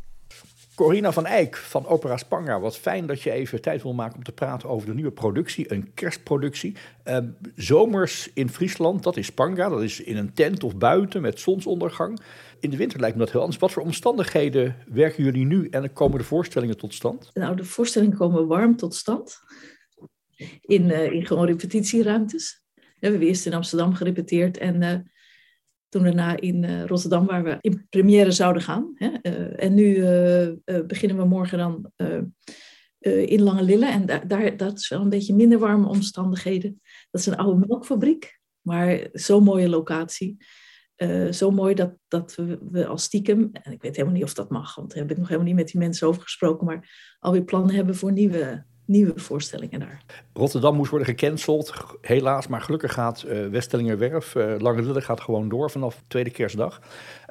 Corina 0.75 1.11
van 1.11 1.25
Eyck 1.25 1.55
van 1.55 1.87
Opera 1.87 2.17
Spanga, 2.17 2.59
wat 2.59 2.77
fijn 2.77 3.05
dat 3.05 3.21
je 3.21 3.31
even 3.31 3.61
tijd 3.61 3.83
wil 3.83 3.93
maken 3.93 4.17
om 4.17 4.23
te 4.23 4.31
praten 4.31 4.69
over 4.69 4.87
de 4.87 4.93
nieuwe 4.93 5.11
productie, 5.11 5.73
een 5.73 5.93
kerstproductie. 5.93 6.75
Ehm, 7.03 7.27
zomers 7.55 8.29
in 8.33 8.49
Friesland, 8.49 9.03
dat 9.03 9.17
is 9.17 9.25
Spanga, 9.25 9.69
dat 9.69 9.81
is 9.81 10.01
in 10.01 10.17
een 10.17 10.33
tent 10.33 10.63
of 10.63 10.77
buiten 10.77 11.21
met 11.21 11.39
zonsondergang. 11.39 12.19
In 12.59 12.69
de 12.69 12.77
winter 12.77 12.99
lijkt 12.99 13.15
me 13.15 13.23
dat 13.23 13.31
heel 13.31 13.41
anders. 13.41 13.59
Wat 13.59 13.71
voor 13.71 13.83
omstandigheden 13.83 14.75
werken 14.87 15.23
jullie 15.23 15.45
nu 15.45 15.67
en 15.69 15.93
komen 15.93 16.17
de 16.17 16.23
voorstellingen 16.23 16.77
tot 16.77 16.93
stand? 16.93 17.29
Nou, 17.33 17.55
de 17.55 17.65
voorstellingen 17.65 18.17
komen 18.17 18.47
warm 18.47 18.75
tot 18.75 18.95
stand. 18.95 19.39
In, 20.61 20.83
uh, 20.83 21.11
in 21.11 21.25
gewoon 21.25 21.45
repetitieruimtes. 21.45 22.67
We 22.99 23.07
hebben 23.07 23.27
eerst 23.27 23.45
in 23.45 23.53
Amsterdam 23.53 23.93
gerepeteerd 23.93 24.57
en 24.57 24.81
uh, 24.81 24.93
toen 25.89 26.03
daarna 26.03 26.39
in 26.39 26.63
uh, 26.63 26.85
Rotterdam, 26.85 27.25
waar 27.25 27.43
we 27.43 27.57
in 27.61 27.87
première 27.89 28.31
zouden 28.31 28.61
gaan. 28.61 28.91
Hè. 28.95 29.07
en 29.47 29.73
nu 29.73 29.93
beginnen 30.87 31.17
we 31.17 31.25
morgen 31.25 31.57
dan 31.57 31.91
in 33.25 33.41
Lange 33.41 33.63
Lille. 33.63 33.85
En 33.85 34.05
daar, 34.05 34.27
daar, 34.27 34.57
dat 34.57 34.77
is 34.77 34.89
wel 34.89 35.01
een 35.01 35.09
beetje 35.09 35.35
minder 35.35 35.59
warme 35.59 35.87
omstandigheden. 35.87 36.81
Dat 37.11 37.21
is 37.21 37.27
een 37.27 37.37
oude 37.37 37.65
melkfabriek, 37.67 38.39
maar 38.61 39.07
zo'n 39.11 39.43
mooie 39.43 39.69
locatie. 39.69 40.37
Zo 41.31 41.51
mooi 41.51 41.75
dat, 41.75 41.93
dat 42.07 42.35
we, 42.35 42.59
we 42.71 42.85
als 42.85 43.03
stiekem, 43.03 43.49
en 43.51 43.71
ik 43.71 43.81
weet 43.81 43.95
helemaal 43.95 44.15
niet 44.17 44.23
of 44.23 44.33
dat 44.33 44.49
mag, 44.49 44.75
want 44.75 44.89
daar 44.89 45.01
heb 45.01 45.11
ik 45.11 45.17
nog 45.17 45.27
helemaal 45.27 45.47
niet 45.47 45.57
met 45.57 45.67
die 45.67 45.79
mensen 45.79 46.07
over 46.07 46.21
gesproken, 46.21 46.65
maar 46.65 47.15
alweer 47.19 47.43
plannen 47.43 47.75
hebben 47.75 47.95
voor 47.95 48.11
nieuwe, 48.11 48.65
nieuwe 48.89 49.19
voorstellingen 49.19 49.79
daar. 49.79 50.01
Rotterdam 50.33 50.75
moest 50.75 50.89
worden 50.89 51.07
gecanceld, 51.07 51.73
helaas, 52.01 52.47
maar 52.47 52.61
gelukkig 52.61 52.93
gaat 52.93 53.23
uh, 53.27 53.47
Westelingerwerf, 53.47 54.35
uh, 54.35 54.55
Lange 54.57 54.81
Lille 54.81 55.01
gaat 55.01 55.21
gewoon 55.21 55.49
door 55.49 55.71
vanaf 55.71 56.01
tweede 56.07 56.29
kerstdag. 56.29 56.81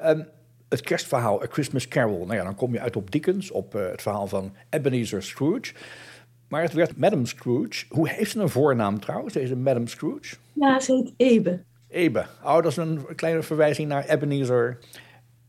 Um, 0.05 0.27
het 0.69 0.81
kerstverhaal, 0.81 1.43
A 1.43 1.45
Christmas 1.49 1.87
Carol, 1.87 2.25
nou 2.25 2.37
ja, 2.37 2.43
dan 2.43 2.55
kom 2.55 2.73
je 2.73 2.79
uit 2.79 2.95
op 2.95 3.11
Dickens, 3.11 3.51
op 3.51 3.73
het 3.73 4.01
verhaal 4.01 4.27
van 4.27 4.53
Ebenezer 4.69 5.23
Scrooge. 5.23 5.73
Maar 6.47 6.61
het 6.61 6.73
werd 6.73 6.97
Madame 6.97 7.25
Scrooge. 7.25 7.85
Hoe 7.89 8.09
heeft 8.09 8.31
ze 8.31 8.39
een 8.39 8.49
voornaam 8.49 8.99
trouwens, 8.99 9.33
deze 9.33 9.55
Madame 9.55 9.87
Scrooge? 9.87 10.35
Ja, 10.53 10.79
ze 10.79 10.93
heet 10.93 11.13
Ebe. 11.31 11.59
Ebe. 11.87 12.25
Oh, 12.43 12.55
dat 12.55 12.65
is 12.65 12.77
een 12.77 13.05
kleine 13.15 13.43
verwijzing 13.43 13.87
naar 13.87 14.05
Ebenezer. 14.05 14.77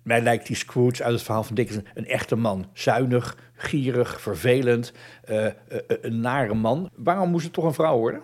Mij 0.03 0.23
lijkt 0.23 0.47
die 0.47 0.57
Scrooge 0.57 1.05
uit 1.05 1.13
het 1.13 1.23
verhaal 1.23 1.43
van 1.43 1.55
Dickens 1.55 1.83
een 1.95 2.07
echte 2.07 2.37
man. 2.37 2.67
Zuinig, 2.73 3.37
gierig, 3.53 4.21
vervelend, 4.21 4.93
uh, 5.31 5.45
uh, 5.45 5.51
een 5.87 6.21
nare 6.21 6.55
man. 6.55 6.91
Waarom 6.97 7.31
moest 7.31 7.45
het 7.45 7.53
toch 7.53 7.65
een 7.65 7.75
vrouw 7.75 7.99
worden? 7.99 8.23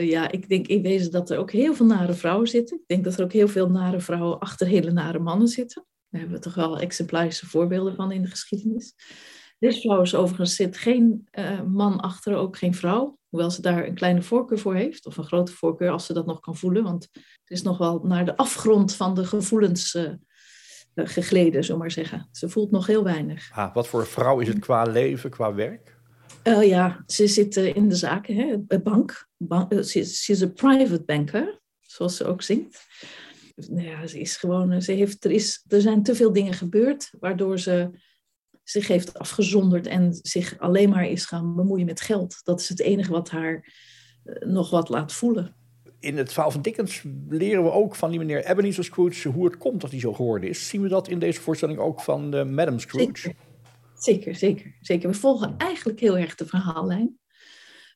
Ja, 0.00 0.30
ik 0.30 0.48
denk 0.48 0.66
in 0.66 0.82
wezen 0.82 1.10
dat 1.10 1.30
er 1.30 1.38
ook 1.38 1.52
heel 1.52 1.74
veel 1.74 1.86
nare 1.86 2.12
vrouwen 2.12 2.48
zitten. 2.48 2.76
Ik 2.76 2.86
denk 2.86 3.04
dat 3.04 3.18
er 3.18 3.24
ook 3.24 3.32
heel 3.32 3.48
veel 3.48 3.70
nare 3.70 4.00
vrouwen 4.00 4.38
achter 4.38 4.66
hele 4.66 4.90
nare 4.90 5.18
mannen 5.18 5.48
zitten. 5.48 5.86
Daar 6.10 6.20
hebben 6.20 6.38
we 6.38 6.44
toch 6.44 6.54
wel 6.54 6.78
exemplarische 6.78 7.46
voorbeelden 7.46 7.94
van 7.94 8.12
in 8.12 8.22
de 8.22 8.28
geschiedenis. 8.28 8.94
Deze 9.58 9.80
vrouw 9.80 10.00
is 10.00 10.14
overigens 10.14 10.54
zit 10.54 10.76
geen 10.76 11.28
man 11.66 12.00
achter, 12.00 12.36
ook 12.36 12.56
geen 12.56 12.74
vrouw. 12.74 13.18
Hoewel 13.34 13.52
ze 13.52 13.62
daar 13.62 13.86
een 13.86 13.94
kleine 13.94 14.22
voorkeur 14.22 14.58
voor 14.58 14.74
heeft, 14.74 15.06
of 15.06 15.16
een 15.16 15.24
grote 15.24 15.52
voorkeur 15.52 15.90
als 15.90 16.06
ze 16.06 16.12
dat 16.12 16.26
nog 16.26 16.40
kan 16.40 16.56
voelen. 16.56 16.82
Want 16.82 17.08
het 17.12 17.50
is 17.50 17.62
nog 17.62 17.78
wel 17.78 18.00
naar 18.02 18.24
de 18.24 18.36
afgrond 18.36 18.94
van 18.94 19.14
de 19.14 19.24
gevoelens 19.24 19.94
uh, 19.94 20.10
gegleden, 20.94 21.64
zomaar 21.64 21.90
zeggen. 21.90 22.28
Ze 22.32 22.48
voelt 22.48 22.70
nog 22.70 22.86
heel 22.86 23.04
weinig. 23.04 23.50
Ah, 23.52 23.74
wat 23.74 23.88
voor 23.88 24.06
vrouw 24.06 24.40
is 24.40 24.48
het 24.48 24.58
qua 24.58 24.82
leven, 24.82 25.30
qua 25.30 25.54
werk? 25.54 25.96
Uh, 26.44 26.68
ja, 26.68 27.02
ze 27.06 27.26
zit 27.26 27.56
uh, 27.56 27.74
in 27.74 27.88
de 27.88 27.94
zaken, 27.94 28.36
hè, 28.36 28.78
bank. 28.78 29.28
bank 29.36 29.84
ze, 29.84 29.98
is 29.98 30.40
een 30.40 30.52
private 30.52 31.04
banker, 31.04 31.60
zoals 31.80 32.16
ze 32.16 32.24
ook 32.24 32.42
zingt. 32.42 32.86
Nou 33.54 33.86
ja, 33.86 34.06
ze 34.06 34.20
is 34.20 34.36
gewoon, 34.36 34.82
ze 34.82 34.92
heeft, 34.92 35.24
er, 35.24 35.30
is, 35.30 35.64
er 35.68 35.80
zijn 35.80 36.02
te 36.02 36.14
veel 36.14 36.32
dingen 36.32 36.54
gebeurd, 36.54 37.10
waardoor 37.20 37.58
ze 37.58 37.90
zich 38.64 38.88
heeft 38.88 39.18
afgezonderd 39.18 39.86
en 39.86 40.18
zich 40.22 40.58
alleen 40.58 40.90
maar 40.90 41.06
is 41.06 41.24
gaan 41.24 41.54
bemoeien 41.54 41.86
met 41.86 42.00
geld. 42.00 42.40
Dat 42.42 42.60
is 42.60 42.68
het 42.68 42.80
enige 42.80 43.10
wat 43.10 43.30
haar 43.30 43.72
uh, 44.24 44.34
nog 44.48 44.70
wat 44.70 44.88
laat 44.88 45.12
voelen. 45.12 45.56
In 46.00 46.16
het 46.16 46.32
verhaal 46.32 46.50
van 46.50 46.62
Dickens 46.62 47.04
leren 47.28 47.64
we 47.64 47.70
ook 47.70 47.94
van 47.94 48.10
die 48.10 48.18
meneer 48.18 48.44
Ebenezer 48.44 48.84
Scrooge 48.84 49.28
hoe 49.28 49.44
het 49.44 49.56
komt 49.56 49.80
dat 49.80 49.90
hij 49.90 50.00
zo 50.00 50.12
geworden 50.12 50.48
is. 50.48 50.68
Zien 50.68 50.82
we 50.82 50.88
dat 50.88 51.08
in 51.08 51.18
deze 51.18 51.40
voorstelling 51.40 51.78
ook 51.78 52.00
van 52.00 52.30
de 52.30 52.44
Madame 52.44 52.78
Scrooge? 52.78 53.16
Zeker. 53.16 53.34
zeker, 53.94 54.34
zeker, 54.34 54.76
zeker. 54.80 55.08
We 55.08 55.14
volgen 55.14 55.54
eigenlijk 55.56 56.00
heel 56.00 56.18
erg 56.18 56.34
de 56.34 56.46
verhaallijn 56.46 57.18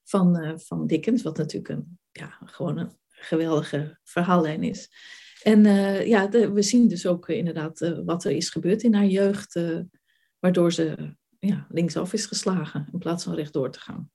van, 0.05 0.45
uh, 0.45 0.53
van 0.57 0.87
Dickens, 0.87 1.23
wat 1.23 1.37
natuurlijk 1.37 1.69
een, 1.69 1.99
ja, 2.13 2.39
gewoon 2.45 2.79
een 2.79 2.93
geweldige 3.09 3.99
verhaallijn 4.05 4.63
is. 4.63 4.91
En 5.43 5.65
uh, 5.65 6.07
ja, 6.07 6.27
de, 6.27 6.53
we 6.53 6.63
zien 6.63 6.89
dus 6.89 7.07
ook 7.07 7.29
inderdaad 7.29 7.93
wat 8.05 8.25
er 8.25 8.31
is 8.31 8.51
gebeurd 8.51 8.83
in 8.83 8.95
haar 8.95 9.07
jeugd 9.07 9.61
waardoor 10.39 10.73
ze 10.73 11.17
ja, 11.39 11.67
linksaf 11.69 12.13
is 12.13 12.27
geslagen 12.27 12.89
in 12.93 12.99
plaats 12.99 13.25
van 13.25 13.35
rechtdoor 13.35 13.71
te 13.71 13.81
gaan. 13.81 14.11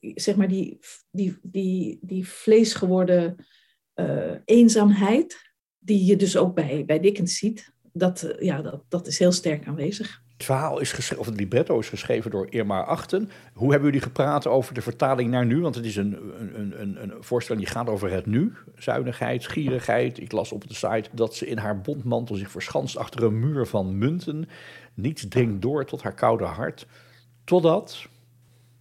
Zeg 0.00 0.36
maar 0.36 0.48
die, 0.48 0.78
die, 1.10 1.38
die, 1.42 1.98
die 2.02 2.28
vleesgeworden 2.28 3.46
uh, 3.94 4.34
eenzaamheid, 4.44 5.52
die 5.78 6.04
je 6.04 6.16
dus 6.16 6.36
ook 6.36 6.54
bij, 6.54 6.84
bij 6.84 7.00
Dickens 7.00 7.38
ziet, 7.38 7.72
dat, 7.92 8.34
ja, 8.38 8.62
dat, 8.62 8.84
dat 8.88 9.06
is 9.06 9.18
heel 9.18 9.32
sterk 9.32 9.66
aanwezig. 9.66 10.22
Het 10.38 10.46
verhaal 10.46 10.80
is 10.80 10.92
geschreven, 10.92 11.18
of 11.18 11.26
het 11.26 11.40
libretto 11.40 11.78
is 11.78 11.88
geschreven 11.88 12.30
door 12.30 12.46
Irma 12.50 12.82
Achten. 12.82 13.30
Hoe 13.52 13.70
hebben 13.70 13.88
jullie 13.88 14.06
gepraat 14.06 14.46
over 14.46 14.74
de 14.74 14.82
vertaling 14.82 15.30
naar 15.30 15.46
nu? 15.46 15.60
Want 15.60 15.74
het 15.74 15.84
is 15.84 15.96
een, 15.96 16.18
een, 16.54 16.80
een, 16.80 17.02
een 17.02 17.12
voorstelling 17.20 17.64
die 17.64 17.74
gaat 17.74 17.88
over 17.88 18.10
het 18.10 18.26
nu. 18.26 18.52
Zuinigheid, 18.76 19.46
gierigheid. 19.46 20.20
Ik 20.20 20.32
las 20.32 20.52
op 20.52 20.68
de 20.68 20.74
site 20.74 21.08
dat 21.12 21.34
ze 21.34 21.46
in 21.46 21.58
haar 21.58 21.80
bondmantel 21.80 22.34
zich 22.36 22.50
verschanst 22.50 22.96
achter 22.96 23.22
een 23.22 23.38
muur 23.38 23.66
van 23.66 23.98
munten. 23.98 24.48
Niets 24.94 25.28
dringt 25.28 25.62
door 25.62 25.84
tot 25.84 26.02
haar 26.02 26.14
koude 26.14 26.44
hart. 26.44 26.86
Totdat. 27.44 28.06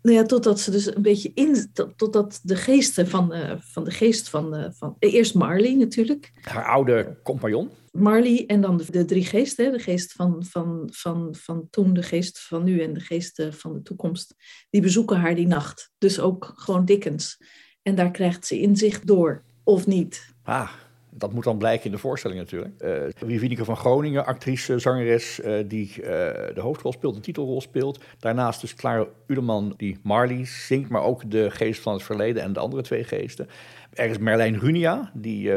Nou 0.01 0.17
ja, 0.17 0.23
totdat 0.23 0.59
ze 0.59 0.71
dus 0.71 0.95
een 0.95 1.01
beetje 1.01 1.31
in. 1.33 1.71
Totdat 1.95 2.39
de 2.43 2.55
geesten 2.55 3.07
van, 3.07 3.35
uh, 3.35 3.51
van 3.59 3.83
de 3.83 3.91
geest 3.91 4.29
van. 4.29 4.55
Uh, 4.55 4.65
van 4.71 4.95
eerst 4.99 5.35
Marley 5.35 5.73
natuurlijk. 5.73 6.31
Haar 6.41 6.65
oude 6.65 7.15
compagnon. 7.23 7.69
Marley 7.97 8.45
en 8.45 8.62
dan 8.62 8.77
de, 8.77 9.05
drie 9.05 9.25
geesten. 9.25 9.71
De 9.71 9.79
geest 9.79 10.12
van, 10.12 10.45
van, 10.45 10.89
van, 10.91 11.36
van 11.36 11.67
toen, 11.69 11.93
de 11.93 12.03
geest 12.03 12.39
van 12.39 12.63
nu 12.63 12.81
en 12.81 12.93
de 12.93 12.99
geest 12.99 13.47
van 13.49 13.73
de 13.73 13.81
toekomst. 13.81 14.36
Die 14.69 14.81
bezoeken 14.81 15.17
haar 15.17 15.36
die 15.36 15.47
nacht. 15.47 15.91
Dus 15.97 16.19
ook 16.19 16.53
gewoon 16.55 16.86
Dickens. 16.86 17.38
En 17.81 17.95
daar 17.95 18.12
krijgt 18.12 18.45
ze 18.45 18.60
inzicht 18.60 19.07
door, 19.07 19.43
of 19.63 19.88
niet. 19.88 20.33
Ah, 20.43 20.71
dat 21.17 21.34
moet 21.34 21.43
dan 21.43 21.58
blijken 21.58 21.86
in 21.86 21.91
de 21.91 21.97
voorstelling 21.97 22.39
natuurlijk. 22.39 22.73
Uh, 22.82 23.27
Wivineke 23.27 23.65
van 23.65 23.77
Groningen, 23.77 24.25
actrice, 24.25 24.80
zangeres, 24.80 25.39
uh, 25.39 25.63
die 25.67 25.91
uh, 25.97 26.06
de 26.06 26.62
hoofdrol 26.62 26.91
speelt, 26.91 27.15
de 27.15 27.21
titelrol 27.21 27.62
speelt. 27.62 28.03
Daarnaast 28.19 28.62
dus 28.62 28.75
Clara 28.75 29.06
Udeman, 29.27 29.73
die 29.77 29.97
Marley 30.03 30.45
zingt, 30.45 30.89
maar 30.89 31.03
ook 31.03 31.32
de 31.32 31.51
geest 31.51 31.82
van 31.82 31.93
het 31.93 32.03
verleden 32.03 32.43
en 32.43 32.53
de 32.53 32.60
andere 32.60 32.82
twee 32.82 33.03
geesten. 33.03 33.47
Er 33.93 34.10
is 34.10 34.17
Merlijn 34.17 34.60
Runia, 34.60 35.12
die 35.13 35.51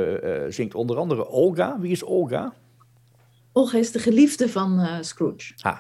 zingt 0.49 0.75
onder 0.75 0.97
andere 0.97 1.29
Olga. 1.29 1.79
Wie 1.81 1.91
is 1.91 2.05
Olga? 2.05 2.55
Olga 3.53 3.79
is 3.79 3.93
de 3.93 3.99
geliefde 3.99 4.49
van 4.49 4.87
Scrooge. 5.01 5.53
Ah. 5.61 5.79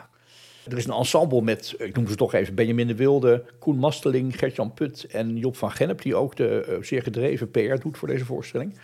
Er 0.68 0.76
is 0.76 0.86
een 0.86 0.92
ensemble 0.92 1.42
met, 1.42 1.74
ik 1.78 1.96
noem 1.96 2.08
ze 2.08 2.14
toch 2.14 2.34
even, 2.34 2.54
Benjamin 2.54 2.86
de 2.86 2.94
Wilde, 2.94 3.44
Koen 3.58 3.76
Masteling, 3.76 4.38
Gertjan 4.38 4.74
Put 4.74 5.04
en 5.04 5.36
Job 5.36 5.56
van 5.56 5.70
Gennep, 5.70 6.02
die 6.02 6.14
ook 6.14 6.36
de 6.36 6.78
zeer 6.80 7.02
gedreven 7.02 7.50
PR 7.50 7.76
doet 7.80 7.98
voor 7.98 8.08
deze 8.08 8.24
voorstelling. 8.24 8.74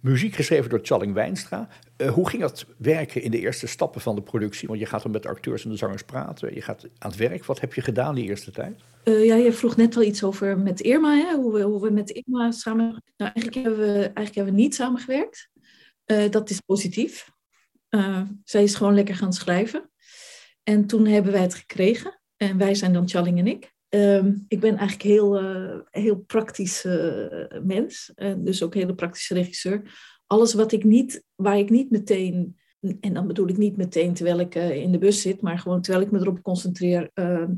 Muziek 0.00 0.34
geschreven 0.34 0.70
door 0.70 0.80
Challing 0.82 1.14
Wijnstra. 1.14 1.68
Uh, 1.96 2.08
hoe 2.08 2.28
ging 2.28 2.42
dat 2.42 2.66
werken 2.78 3.22
in 3.22 3.30
de 3.30 3.38
eerste 3.38 3.66
stappen 3.66 4.00
van 4.00 4.14
de 4.14 4.22
productie? 4.22 4.68
Want 4.68 4.80
je 4.80 4.86
gaat 4.86 5.02
dan 5.02 5.10
met 5.10 5.22
de 5.22 5.28
acteurs 5.28 5.64
en 5.64 5.70
de 5.70 5.76
zangers 5.76 6.02
praten. 6.02 6.54
Je 6.54 6.62
gaat 6.62 6.84
aan 6.98 7.10
het 7.10 7.18
werk. 7.18 7.44
Wat 7.44 7.60
heb 7.60 7.74
je 7.74 7.80
gedaan 7.80 8.14
die 8.14 8.24
eerste 8.24 8.50
tijd? 8.50 8.80
Uh, 9.04 9.24
ja, 9.24 9.34
je 9.34 9.52
vroeg 9.52 9.76
net 9.76 9.94
wel 9.94 10.04
iets 10.04 10.22
over 10.22 10.58
met 10.58 10.80
Irma. 10.80 11.16
Hè? 11.16 11.34
Hoe, 11.34 11.52
we, 11.52 11.60
hoe 11.60 11.80
we 11.80 11.90
met 11.90 12.10
Irma 12.10 12.50
samen... 12.50 13.02
Nou, 13.16 13.32
eigenlijk 13.34 13.54
hebben 13.54 13.78
we, 13.78 13.94
eigenlijk 13.94 14.34
hebben 14.34 14.54
we 14.54 14.60
niet 14.60 14.74
samengewerkt. 14.74 15.48
Uh, 16.06 16.30
dat 16.30 16.50
is 16.50 16.60
positief. 16.60 17.30
zij 18.44 18.62
is 18.62 18.74
gewoon 18.74 18.94
lekker 18.94 19.14
gaan 19.14 19.32
schrijven. 19.32 19.90
En 20.62 20.86
toen 20.86 21.06
hebben 21.06 21.32
wij 21.32 21.42
het 21.42 21.54
gekregen. 21.54 22.20
En 22.36 22.58
wij 22.58 22.74
zijn 22.74 22.92
dan 22.92 23.08
Challing 23.08 23.38
en 23.38 23.46
ik. 23.46 23.74
Um, 23.88 24.44
ik 24.48 24.60
ben 24.60 24.76
eigenlijk 24.76 25.02
heel, 25.02 25.42
uh, 25.42 25.78
heel 25.90 26.16
praktisch 26.16 26.84
uh, 26.84 27.46
mens, 27.62 28.12
en 28.14 28.44
dus 28.44 28.62
ook 28.62 28.74
hele 28.74 28.94
praktische 28.94 29.34
regisseur. 29.34 29.82
Alles 30.26 30.54
wat 30.54 30.72
ik 30.72 30.84
niet, 30.84 31.24
waar 31.34 31.58
ik 31.58 31.70
niet 31.70 31.90
meteen, 31.90 32.56
en 33.00 33.14
dan 33.14 33.26
bedoel 33.26 33.48
ik 33.48 33.56
niet 33.56 33.76
meteen 33.76 34.14
terwijl 34.14 34.40
ik 34.40 34.54
uh, 34.54 34.76
in 34.76 34.92
de 34.92 34.98
bus 34.98 35.20
zit, 35.22 35.40
maar 35.40 35.58
gewoon 35.58 35.80
terwijl 35.80 36.04
ik 36.04 36.10
me 36.10 36.18
erop 36.18 36.42
concentreer, 36.42 37.10
ehm, 37.14 37.52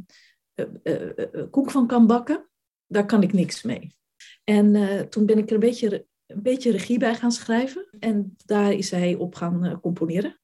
koek 1.50 1.70
van 1.70 1.86
kan 1.86 2.06
bakken, 2.06 2.48
daar 2.86 3.06
kan 3.06 3.22
ik 3.22 3.32
niks 3.32 3.62
mee. 3.62 3.96
En 4.44 4.72
toen 5.10 5.26
ben 5.26 5.38
ik 5.38 5.48
er 5.48 5.54
een 5.54 5.60
beetje, 5.60 6.06
een 6.26 6.42
beetje 6.42 6.70
regie 6.70 6.98
bij 6.98 7.14
gaan 7.14 7.32
schrijven 7.32 7.88
en 7.98 8.36
daar 8.44 8.72
is 8.72 8.90
hij 8.90 9.14
op 9.14 9.34
gaan 9.34 9.80
componeren. 9.80 10.40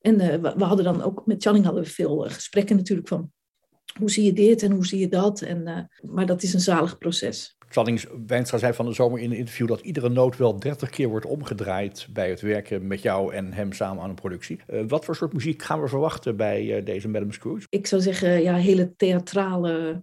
en 0.00 0.16
we, 0.42 0.64
hadden 0.64 0.84
dan 0.84 1.02
ook 1.02 1.26
met 1.26 1.42
Channing 1.42 1.64
hadden 1.64 1.82
we 1.82 1.90
veel 1.90 2.18
gesprekken 2.18 2.76
natuurlijk 2.76 3.08
van 3.08 3.32
hoe 3.98 4.10
zie 4.10 4.24
je 4.24 4.32
dit 4.32 4.62
en 4.62 4.72
hoe 4.72 4.86
zie 4.86 4.98
je 4.98 5.08
dat? 5.08 5.40
En, 5.40 5.68
uh, 5.68 6.10
maar 6.10 6.26
dat 6.26 6.42
is 6.42 6.54
een 6.54 6.60
zalig 6.60 6.98
proces. 6.98 7.58
Challings 7.72 8.06
Wijnstra 8.26 8.58
zei 8.58 8.72
van 8.72 8.86
de 8.86 8.92
zomer 8.92 9.20
in 9.20 9.30
een 9.30 9.36
interview 9.36 9.68
dat 9.68 9.80
iedere 9.80 10.08
noot 10.08 10.36
wel 10.36 10.58
30 10.58 10.90
keer 10.90 11.08
wordt 11.08 11.26
omgedraaid 11.26 12.06
bij 12.12 12.30
het 12.30 12.40
werken 12.40 12.86
met 12.86 13.02
jou 13.02 13.34
en 13.34 13.52
hem 13.52 13.72
samen 13.72 14.02
aan 14.02 14.08
een 14.08 14.14
productie. 14.14 14.60
Uh, 14.68 14.82
wat 14.88 15.04
voor 15.04 15.16
soort 15.16 15.32
muziek 15.32 15.62
gaan 15.62 15.80
we 15.80 15.88
verwachten 15.88 16.36
bij 16.36 16.78
uh, 16.78 16.84
deze 16.84 17.08
Madame 17.08 17.32
Scrooge? 17.32 17.66
Ik 17.68 17.86
zou 17.86 18.02
zeggen, 18.02 18.42
ja, 18.42 18.54
hele 18.54 18.94
theatrale, 18.96 20.02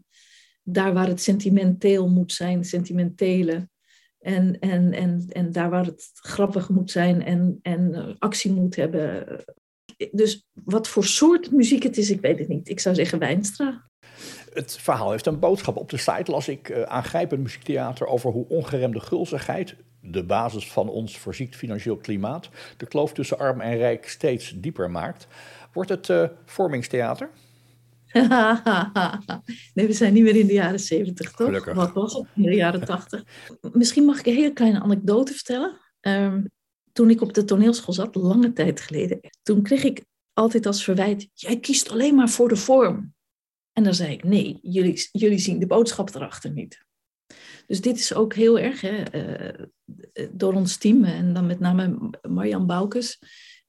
daar 0.64 0.94
waar 0.94 1.08
het 1.08 1.22
sentimenteel 1.22 2.10
moet 2.10 2.34
zijn, 2.34 2.64
sentimentele. 2.64 3.70
En, 4.20 4.60
en, 4.60 4.94
en, 4.94 5.26
en 5.30 5.52
daar 5.52 5.70
waar 5.70 5.86
het 5.86 6.10
grappig 6.14 6.70
moet 6.70 6.92
zijn 6.92 7.24
en, 7.24 7.60
en 7.62 8.16
actie 8.20 8.52
moet 8.52 8.76
hebben. 8.76 9.26
Dus 10.12 10.48
wat 10.64 10.88
voor 10.88 11.06
soort 11.06 11.52
muziek 11.52 11.84
het 11.84 11.98
is, 11.98 12.10
ik 12.10 12.22
weet 12.22 12.40
het 12.40 12.48
niet. 12.48 12.70
Ik 12.70 12.80
zou 12.80 12.96
zeggen 12.96 13.20
Wijnstra. 13.20 13.86
Het 14.54 14.78
verhaal 14.78 15.12
heeft 15.12 15.26
een 15.26 15.40
boodschap. 15.40 15.78
Op 15.78 15.90
de 15.90 15.98
site 15.98 16.32
las 16.32 16.48
ik 16.48 16.70
uh, 16.70 16.82
aangrijpend 16.82 17.42
muziektheater 17.42 18.08
over 18.08 18.32
hoe 18.32 18.48
ongeremde 18.48 19.00
gulzigheid, 19.00 19.76
de 20.02 20.24
basis 20.24 20.72
van 20.72 20.90
ons 20.90 21.18
verziekt 21.18 21.56
financieel 21.56 21.98
klimaat, 21.98 22.50
de 22.78 22.86
kloof 22.86 23.14
tussen 23.14 23.40
arm 23.40 23.62
en 23.62 23.78
rijk 23.78 24.10
steeds 24.10 24.54
dieper 24.56 24.92
maakt. 24.92 25.28
Wordt 25.74 25.90
het 25.90 26.10
uh, 26.10 26.24
vormingstheater? 26.46 27.30
nee, 29.74 29.88
we 29.88 29.94
zijn 29.94 30.14
niet 30.14 30.24
meer 30.24 30.36
in 30.36 30.48
de 30.48 30.54
jaren 30.54 30.80
zeventig, 30.80 31.32
toch? 31.32 31.48
Gelukkig. 31.48 31.76
Wat 31.76 31.94
was 31.94 32.14
het 32.14 32.26
in 32.36 32.42
de 32.42 32.56
jaren 32.56 32.86
tachtig? 32.86 33.24
Misschien 33.72 34.06
mag 34.06 34.20
ik 34.20 34.26
een 34.26 34.36
hele 34.36 34.54
kleine 34.54 34.80
anekdote 34.80 35.34
vertellen. 35.34 35.78
Um, 36.02 36.50
toen 36.98 37.10
ik 37.10 37.22
op 37.22 37.34
de 37.34 37.44
toneelschool 37.44 37.94
zat, 37.94 38.16
lange 38.16 38.54
tijd 38.54 38.82
geleden, 38.82 39.20
toen 39.44 39.62
kreeg 39.62 39.84
ik 39.84 40.06
altijd 40.34 40.66
als 40.66 40.84
verwijt: 40.84 41.28
jij 41.34 41.60
kiest 41.60 41.90
alleen 41.90 42.16
maar 42.16 42.30
voor 42.30 42.50
de 42.50 42.56
vorm. 42.56 43.14
En 43.74 43.84
dan 43.84 43.94
zei 43.94 44.14
ik: 44.14 44.24
nee, 44.24 44.60
jullie, 44.62 45.10
jullie 45.12 45.38
zien 45.38 45.60
de 45.60 45.68
boodschap 45.68 46.16
erachter 46.16 46.52
niet. 46.52 46.86
Dus 47.68 47.82
dit 47.82 47.98
is 47.98 48.14
ook 48.14 48.34
heel 48.34 48.60
erg 48.60 48.82
hè, 48.82 49.16
uh, 49.16 49.68
door 50.32 50.54
ons 50.54 50.78
team 50.78 51.04
en 51.04 51.34
dan 51.34 51.46
met 51.46 51.60
name 51.60 52.10
Marjan 52.30 52.66
Boukes. 52.66 53.20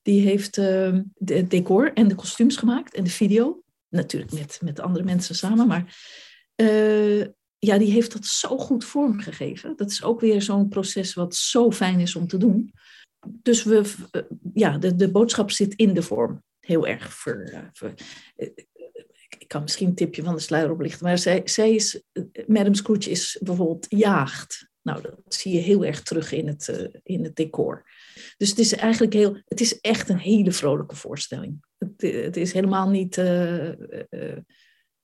Die 0.02 0.20
heeft 0.20 0.56
uh, 0.56 0.98
de 1.14 1.46
decor 1.46 1.92
en 1.92 2.08
de 2.08 2.14
kostuums 2.14 2.56
gemaakt 2.56 2.94
en 2.94 3.04
de 3.04 3.10
video. 3.10 3.62
Natuurlijk 3.88 4.32
met, 4.32 4.60
met 4.62 4.80
andere 4.80 5.04
mensen 5.04 5.34
samen, 5.34 5.66
maar 5.66 5.96
uh, 6.56 7.20
ja, 7.58 7.78
die 7.78 7.92
heeft 7.92 8.12
dat 8.12 8.24
zo 8.24 8.58
goed 8.58 8.84
vormgegeven. 8.84 9.76
Dat 9.76 9.90
is 9.90 10.02
ook 10.02 10.20
weer 10.20 10.42
zo'n 10.42 10.68
proces 10.68 11.14
wat 11.14 11.34
zo 11.34 11.72
fijn 11.72 12.00
is 12.00 12.16
om 12.16 12.26
te 12.26 12.36
doen. 12.36 12.72
Dus 13.26 13.62
we, 13.62 13.94
ja, 14.54 14.78
de, 14.78 14.94
de 14.94 15.11
boodschap 15.11 15.50
zit 15.50 15.74
in 15.74 15.94
de 15.94 16.02
vorm. 16.02 16.42
Heel 16.61 16.87
erg 16.87 17.14
ver, 17.14 17.70
ver 17.72 17.94
ik 19.48 19.54
kan 19.54 19.62
misschien 19.62 19.88
een 19.88 19.94
tipje 19.94 20.22
van 20.22 20.35
de 20.35 20.40
sluier 20.40 20.70
oplichten, 20.70 21.07
maar 21.07 21.18
zij, 21.18 21.42
zij 21.44 21.74
is, 21.74 22.02
Madame 22.46 22.76
Scrooge 22.76 23.11
is 23.11 23.38
bijvoorbeeld 23.42 23.87
jaagd. 23.88 24.68
Nou, 24.83 25.02
dat 25.02 25.20
zie 25.28 25.52
je 25.52 25.59
heel 25.59 25.85
erg 25.85 26.02
terug 26.02 26.33
in 26.33 26.46
het, 26.46 26.90
in 27.02 27.24
het 27.24 27.37
decor. 27.37 27.90
Dus 28.37 28.48
het 28.48 28.59
is 28.59 28.74
eigenlijk 28.74 29.12
heel, 29.12 29.42
het 29.44 29.61
is 29.61 29.81
echt 29.81 30.09
een 30.09 30.18
hele 30.18 30.52
vrolijke 30.52 30.96
voorstelling. 30.96 31.64
Het, 31.78 32.02
het 32.02 32.37
is 32.37 32.52
helemaal 32.52 32.88
niet, 32.88 33.16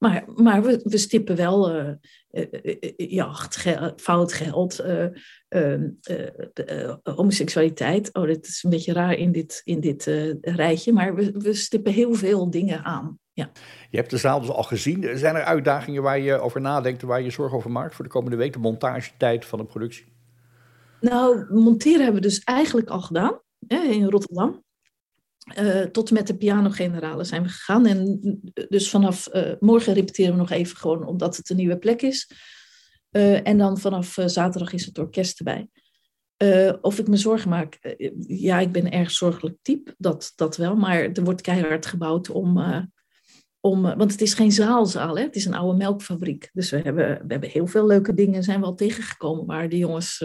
maar, 0.09 0.25
maar 0.35 0.63
we, 0.63 0.81
we 0.83 0.99
stippen 0.99 1.37
wel 1.37 1.77
uh, 1.77 2.47
jacht, 2.97 3.57
ge 3.57 3.93
fout 3.97 4.33
geld, 4.33 4.79
ehm, 5.49 5.89
homoseksualiteit. 7.03 8.15
Oh, 8.15 8.27
dat 8.27 8.47
is 8.47 8.63
een 8.63 8.71
beetje 8.71 8.93
raar 8.93 9.13
in 9.13 9.33
dit, 9.33 9.61
in 9.65 9.81
dit 9.81 10.05
rijtje, 10.41 10.93
maar 10.93 11.15
we, 11.15 11.33
we 11.33 11.55
stippen 11.55 11.93
heel 11.93 12.15
veel 12.15 12.51
dingen 12.51 12.85
aan. 12.85 13.19
Ja. 13.33 13.51
Je 13.91 13.97
hebt 13.97 14.11
de 14.11 14.17
zaal 14.17 14.41
dus 14.41 14.51
al 14.51 14.63
gezien. 14.63 15.19
Zijn 15.19 15.35
er 15.35 15.43
uitdagingen 15.43 16.03
waar 16.03 16.19
je 16.19 16.39
over 16.39 16.61
nadenkt, 16.61 17.03
waar 17.03 17.23
je 17.23 17.31
zorgen 17.31 17.57
over 17.57 17.71
maakt 17.71 17.95
voor 17.95 18.05
de 18.05 18.11
komende 18.11 18.37
week, 18.37 18.53
de 18.53 18.59
montagetijd 18.59 19.45
van 19.45 19.59
de 19.59 19.65
productie? 19.65 20.13
Nou, 21.01 21.55
monteren 21.55 22.03
hebben 22.03 22.23
we 22.23 22.29
dus 22.29 22.45
eigenlijk 22.45 22.89
al 22.89 23.01
gedaan 23.01 23.41
hè, 23.67 23.83
in 23.83 24.05
Rotterdam. 24.05 24.64
Uh, 25.59 25.83
tot 25.83 26.11
met 26.11 26.27
de 26.27 26.37
pianogenerale 26.37 27.25
zijn 27.25 27.43
we 27.43 27.49
gegaan. 27.49 27.87
En 27.87 28.21
dus 28.69 28.91
vanaf 28.91 29.29
uh, 29.33 29.53
morgen 29.61 29.95
repeteren 29.95 30.33
we 30.33 30.39
nog 30.39 30.51
even 30.51 30.77
gewoon 30.77 31.07
omdat 31.07 31.37
het 31.37 31.51
een 31.51 31.57
nieuwe 31.57 31.79
plek 31.79 32.03
is. 32.03 32.31
Uh, 33.11 33.47
en 33.47 33.59
dan 33.59 33.79
vanaf 33.79 34.17
zaterdag 34.27 34.73
is 34.73 34.87
het 34.87 34.99
orkest 34.99 35.39
erbij. 35.39 35.69
of 36.81 36.99
ik 36.99 37.09
me 37.09 37.17
zorgen 37.17 37.51
maak? 37.51 37.97
ja, 38.27 38.59
ik 38.59 38.73
ben 38.73 38.91
erg 38.91 39.11
zorgelijk 39.11 39.57
type, 39.63 39.95
dat, 39.99 40.33
dat 40.35 40.57
wel. 40.57 40.77
Maar 40.77 40.99
er 40.99 41.25
wordt 41.25 41.41
keihard 41.41 41.87
gebouwd 41.87 42.31
om 42.31 42.59
om, 43.61 43.83
want 43.83 44.13
het 44.13 44.21
is 44.21 44.35
geen 44.35 44.53
zaalzaal, 44.53 45.17
hè? 45.17 45.23
het 45.23 45.37
is 45.37 45.45
een 45.45 45.55
oude 45.55 45.77
melkfabriek. 45.77 46.51
Dus 46.53 46.71
we 46.71 46.77
hebben, 46.77 47.07
we 47.07 47.33
hebben 47.33 47.51
heel 47.51 47.67
veel 47.67 47.87
leuke 47.87 48.15
dingen 48.15 48.43
zijn 48.43 48.61
wel 48.61 48.75
tegengekomen 48.75 49.47
waar 49.47 49.69
de 49.69 49.79
jongens 49.79 50.25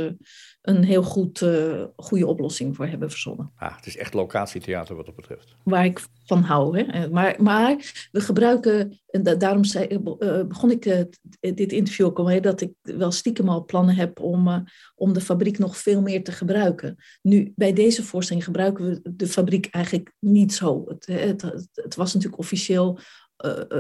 een 0.70 0.84
heel 0.84 1.04
goed, 1.04 1.42
uh, 1.42 1.84
goede 1.96 2.28
oplossing 2.28 2.76
voor 2.76 2.86
hebben 2.86 3.10
verzonnen. 3.10 3.52
Ah, 3.56 3.76
het 3.76 3.86
is 3.86 3.98
echt 3.98 4.14
locatietheater 4.14 4.96
wat 4.96 5.06
dat 5.06 5.16
betreft. 5.16 5.56
Waar 5.64 5.86
ik 5.86 6.02
van 6.26 6.42
hou. 6.42 6.80
Hè? 6.80 7.10
Maar, 7.10 7.36
maar 7.42 8.08
we 8.12 8.22
gebruiken, 8.22 9.00
en 9.10 9.24
da 9.24 9.36
daarom 9.36 9.64
zei, 9.64 9.88
uh, 9.88 10.44
begon 10.48 10.72
ik 10.72 11.08
dit 11.40 11.72
interview 11.72 12.06
ook 12.06 12.20
al 12.20 12.42
dat 12.42 12.62
ik 12.62 12.72
wel 12.82 13.12
stiekem 13.12 13.50
al 13.50 13.66
plannen 13.66 13.96
heb 13.96 14.20
om, 14.20 14.66
om 14.96 15.14
de 15.14 15.22
fabriek 15.22 15.58
nog 15.58 15.78
veel 15.78 16.02
meer 16.02 16.24
te 16.24 16.32
gebruiken. 16.32 16.96
Nu, 17.22 17.54
bij 17.56 17.74
deze 17.74 18.04
voorstelling 18.04 18.46
gebruiken 18.46 18.86
we 18.86 19.14
de 19.16 19.28
fabriek 19.28 19.68
eigenlijk 19.72 20.14
niet 20.20 20.54
zo. 20.54 20.84
Het, 20.88 21.06
het, 21.06 21.42
het 21.74 21.96
was 21.96 22.14
natuurlijk 22.14 22.42
officieel 22.42 23.00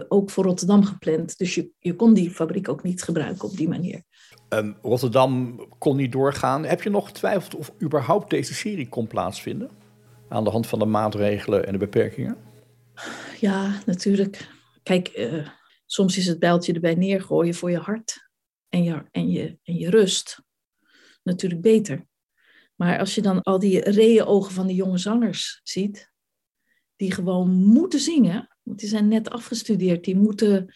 ook 0.07 0.29
voor 0.29 0.43
Rotterdam 0.43 0.83
gepland. 0.83 1.37
Dus 1.37 1.55
je, 1.55 1.71
je 1.79 1.95
kon 1.95 2.13
die 2.13 2.31
fabriek 2.31 2.69
ook 2.69 2.83
niet 2.83 3.03
gebruiken 3.03 3.49
op 3.49 3.57
die 3.57 3.67
manier. 3.67 4.03
Um, 4.49 4.75
Rotterdam 4.81 5.59
kon 5.77 5.95
niet 5.95 6.11
doorgaan. 6.11 6.65
Heb 6.65 6.81
je 6.81 6.89
nog 6.89 7.07
getwijfeld 7.07 7.55
of 7.55 7.71
überhaupt 7.81 8.29
deze 8.29 8.53
serie 8.53 8.89
kon 8.89 9.07
plaatsvinden? 9.07 9.69
Aan 10.27 10.43
de 10.43 10.49
hand 10.49 10.67
van 10.67 10.79
de 10.79 10.85
maatregelen 10.85 11.65
en 11.65 11.71
de 11.71 11.77
beperkingen? 11.77 12.37
Ja, 13.39 13.81
natuurlijk. 13.85 14.49
Kijk, 14.83 15.17
uh, 15.17 15.47
soms 15.85 16.17
is 16.17 16.25
het 16.25 16.39
bijltje 16.39 16.73
erbij 16.73 16.95
neergooien 16.95 17.53
voor 17.53 17.71
je 17.71 17.77
hart 17.77 18.29
en 18.69 18.83
je, 18.83 19.03
en 19.11 19.31
je, 19.31 19.57
en 19.63 19.75
je 19.75 19.89
rust 19.89 20.41
natuurlijk 21.23 21.61
beter. 21.61 22.07
Maar 22.75 22.99
als 22.99 23.15
je 23.15 23.21
dan 23.21 23.41
al 23.41 23.59
die 23.59 23.89
reeën 23.89 24.25
ogen 24.25 24.51
van 24.51 24.67
die 24.67 24.75
jonge 24.75 24.97
zangers 24.97 25.59
ziet, 25.63 26.11
die 26.95 27.11
gewoon 27.11 27.49
moeten 27.49 27.99
zingen, 27.99 28.57
want 28.63 28.79
die 28.79 28.89
zijn 28.89 29.07
net 29.07 29.29
afgestudeerd. 29.29 30.03
Die 30.03 30.15
moeten, 30.15 30.75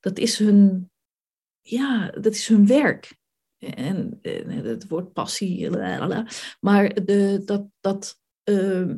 dat 0.00 0.18
is 0.18 0.38
hun, 0.38 0.90
ja, 1.66 2.10
dat 2.10 2.34
is 2.34 2.48
hun 2.48 2.66
werk. 2.66 3.16
En, 3.58 4.18
en 4.22 4.50
het 4.50 4.88
woord 4.88 5.12
passie, 5.12 5.70
lalala. 5.70 6.26
maar 6.60 7.04
de, 7.04 7.42
dat, 7.44 7.66
dat, 7.80 8.20
uh, 8.44 8.94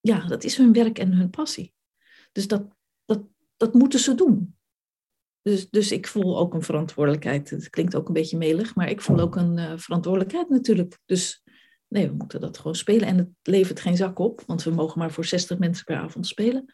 ja, 0.00 0.26
dat 0.26 0.44
is 0.44 0.56
hun 0.56 0.72
werk 0.72 0.98
en 0.98 1.12
hun 1.12 1.30
passie. 1.30 1.74
Dus 2.32 2.48
dat, 2.48 2.76
dat, 3.04 3.22
dat 3.56 3.74
moeten 3.74 3.98
ze 3.98 4.14
doen. 4.14 4.58
Dus, 5.42 5.70
dus 5.70 5.92
ik 5.92 6.06
voel 6.06 6.38
ook 6.38 6.54
een 6.54 6.62
verantwoordelijkheid. 6.62 7.50
Het 7.50 7.70
klinkt 7.70 7.94
ook 7.94 8.06
een 8.06 8.14
beetje 8.14 8.36
melig, 8.36 8.74
maar 8.74 8.90
ik 8.90 9.00
voel 9.00 9.20
ook 9.20 9.36
een 9.36 9.58
uh, 9.58 9.72
verantwoordelijkheid 9.76 10.48
natuurlijk. 10.48 10.98
Dus 11.04 11.42
nee, 11.88 12.08
we 12.08 12.14
moeten 12.14 12.40
dat 12.40 12.58
gewoon 12.58 12.74
spelen. 12.74 13.08
En 13.08 13.16
het 13.16 13.28
levert 13.42 13.80
geen 13.80 13.96
zak 13.96 14.18
op, 14.18 14.42
want 14.46 14.62
we 14.62 14.70
mogen 14.70 14.98
maar 14.98 15.10
voor 15.10 15.24
60 15.24 15.58
mensen 15.58 15.84
per 15.84 15.96
avond 15.96 16.26
spelen. 16.26 16.72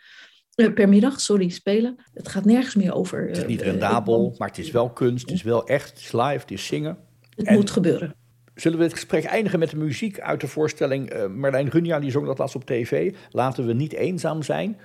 Uh, 0.57 0.73
per 0.73 0.89
middag, 0.89 1.21
sorry, 1.21 1.49
spelen. 1.49 1.97
Het 2.15 2.29
gaat 2.29 2.45
nergens 2.45 2.75
meer 2.75 2.95
over. 2.95 3.23
Uh, 3.23 3.29
het 3.29 3.37
is 3.37 3.47
niet 3.47 3.63
rendabel, 3.63 4.31
uh, 4.33 4.39
maar 4.39 4.49
het 4.49 4.59
is 4.59 4.71
wel 4.71 4.91
kunst, 4.91 5.27
het 5.27 5.35
is 5.35 5.43
wel 5.43 5.67
echt, 5.67 5.91
het 5.91 5.99
is 5.99 6.13
live, 6.13 6.41
het 6.41 6.51
is 6.51 6.67
zingen. 6.67 6.99
Het 7.31 7.47
en 7.47 7.55
moet 7.55 7.71
gebeuren. 7.71 8.15
Zullen 8.55 8.79
we 8.79 8.85
het 8.85 8.93
gesprek 8.93 9.25
eindigen 9.25 9.59
met 9.59 9.71
de 9.71 9.77
muziek 9.77 10.21
uit 10.21 10.41
de 10.41 10.49
voorstelling? 10.49 11.27
Marlijn 11.29 11.69
Runja 11.69 12.01
die 12.01 12.11
zong 12.11 12.27
dat 12.27 12.39
laatst 12.39 12.55
op 12.55 12.65
tv. 12.65 13.15
Laten 13.31 13.67
we 13.67 13.73
niet 13.73 13.93
eenzaam 13.93 14.43
zijn. 14.43 14.79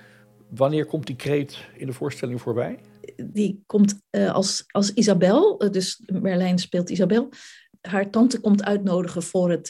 Wanneer 0.48 0.86
komt 0.86 1.06
die 1.06 1.16
kreet 1.16 1.58
in 1.76 1.86
de 1.86 1.92
voorstelling 1.92 2.40
voorbij? 2.40 2.78
Die 3.16 3.62
komt 3.66 4.00
als, 4.10 4.64
als 4.66 4.92
Isabel, 4.92 5.58
dus 5.70 6.02
Merlijn 6.06 6.58
speelt 6.58 6.90
Isabel. 6.90 7.28
Haar 7.80 8.10
tante 8.10 8.40
komt 8.40 8.64
uitnodigen 8.64 9.22
voor 9.22 9.50
het, 9.50 9.68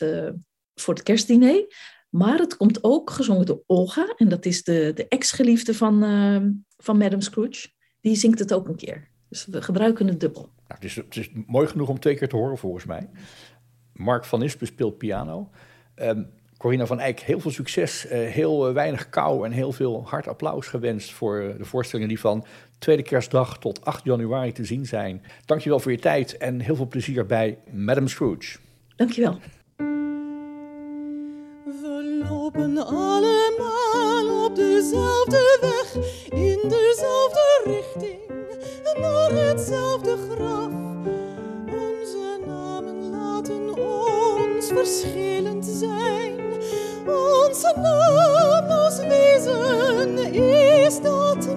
voor 0.74 0.94
het 0.94 1.02
kerstdiner. 1.02 1.66
Maar 2.12 2.38
het 2.38 2.56
komt 2.56 2.84
ook 2.84 3.10
gezongen 3.10 3.46
door 3.46 3.62
Olga. 3.66 4.14
En 4.16 4.28
dat 4.28 4.44
is 4.44 4.64
de, 4.64 4.92
de 4.94 5.08
ex-geliefde 5.08 5.74
van, 5.74 6.04
uh, 6.04 6.42
van 6.76 6.98
Madame 6.98 7.22
Scrooge. 7.22 7.68
Die 8.00 8.16
zingt 8.16 8.38
het 8.38 8.54
ook 8.54 8.68
een 8.68 8.76
keer. 8.76 9.08
Dus 9.28 9.46
we 9.46 9.62
gebruiken 9.62 10.06
het 10.06 10.20
dubbel. 10.20 10.40
Nou, 10.42 10.54
het, 10.66 10.84
is, 10.84 10.96
het 10.96 11.16
is 11.16 11.30
mooi 11.46 11.66
genoeg 11.66 11.88
om 11.88 12.00
twee 12.00 12.14
keer 12.14 12.28
te 12.28 12.36
horen 12.36 12.58
volgens 12.58 12.84
mij. 12.84 13.08
Mark 13.92 14.24
van 14.24 14.42
Ispen 14.42 14.66
speelt 14.66 14.98
piano. 14.98 15.50
Um, 15.96 16.30
Corina 16.56 16.86
van 16.86 17.00
Eyck, 17.00 17.20
heel 17.20 17.40
veel 17.40 17.50
succes. 17.50 18.06
Uh, 18.06 18.10
heel 18.12 18.68
uh, 18.68 18.74
weinig 18.74 19.08
kou 19.08 19.44
en 19.44 19.52
heel 19.52 19.72
veel 19.72 20.02
hard 20.06 20.28
applaus 20.28 20.66
gewenst 20.66 21.12
voor 21.12 21.54
de 21.58 21.64
voorstellingen 21.64 22.08
die 22.08 22.20
van 22.20 22.44
tweede 22.78 23.02
kerstdag 23.02 23.58
tot 23.58 23.84
8 23.84 24.04
januari 24.04 24.52
te 24.52 24.64
zien 24.64 24.86
zijn. 24.86 25.22
Dankjewel 25.44 25.80
voor 25.80 25.92
je 25.92 25.98
tijd 25.98 26.36
en 26.36 26.60
heel 26.60 26.76
veel 26.76 26.88
plezier 26.88 27.26
bij 27.26 27.58
Madame 27.70 28.08
Scrooge. 28.08 28.58
Dankjewel 28.96 29.38
lopen 32.28 32.76
allemaal 32.86 34.44
op 34.44 34.56
dezelfde 34.56 35.58
weg, 35.60 35.94
in 36.30 36.58
dezelfde 36.68 37.60
richting, 37.64 38.20
naar 39.00 39.30
hetzelfde 39.32 40.16
graf. 40.30 40.70
Onze 41.66 42.38
namen 42.46 43.10
laten 43.10 43.74
ons 43.76 44.66
verschillend 44.66 45.64
zijn. 45.64 46.40
Onze 47.06 47.72
naam 47.76 48.70
als 48.70 48.96
wezen 48.98 50.34
is 50.34 51.00
dat 51.00 51.51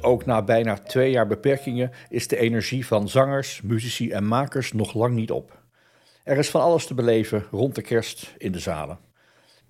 ook 0.00 0.24
na 0.24 0.42
bijna 0.42 0.78
twee 0.78 1.10
jaar 1.10 1.26
beperkingen 1.26 1.90
is 2.08 2.28
de 2.28 2.36
energie 2.36 2.86
van 2.86 3.08
zangers, 3.08 3.60
muzici 3.62 4.10
en 4.10 4.26
makers 4.26 4.72
nog 4.72 4.94
lang 4.94 5.14
niet 5.14 5.30
op. 5.30 5.62
Er 6.24 6.38
is 6.38 6.50
van 6.50 6.60
alles 6.60 6.86
te 6.86 6.94
beleven 6.94 7.44
rond 7.50 7.74
de 7.74 7.82
kerst 7.82 8.34
in 8.38 8.52
de 8.52 8.58
zalen. 8.58 8.98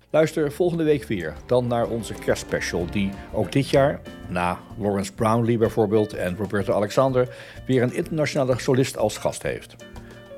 Luister 0.09 0.51
volgende 0.51 0.83
week 0.83 1.03
weer 1.03 1.35
dan 1.45 1.67
naar 1.67 1.87
onze 1.87 2.13
kerstspecial, 2.13 2.85
die 2.91 3.11
ook 3.33 3.51
dit 3.51 3.69
jaar, 3.69 4.01
na 4.29 4.59
Lawrence 4.77 5.13
Brownlee 5.13 5.57
bijvoorbeeld 5.57 6.13
en 6.13 6.35
Roberto 6.37 6.73
Alexander, 6.73 7.35
weer 7.67 7.81
een 7.81 7.93
internationale 7.93 8.59
solist 8.59 8.97
als 8.97 9.17
gast 9.17 9.43
heeft. 9.43 9.75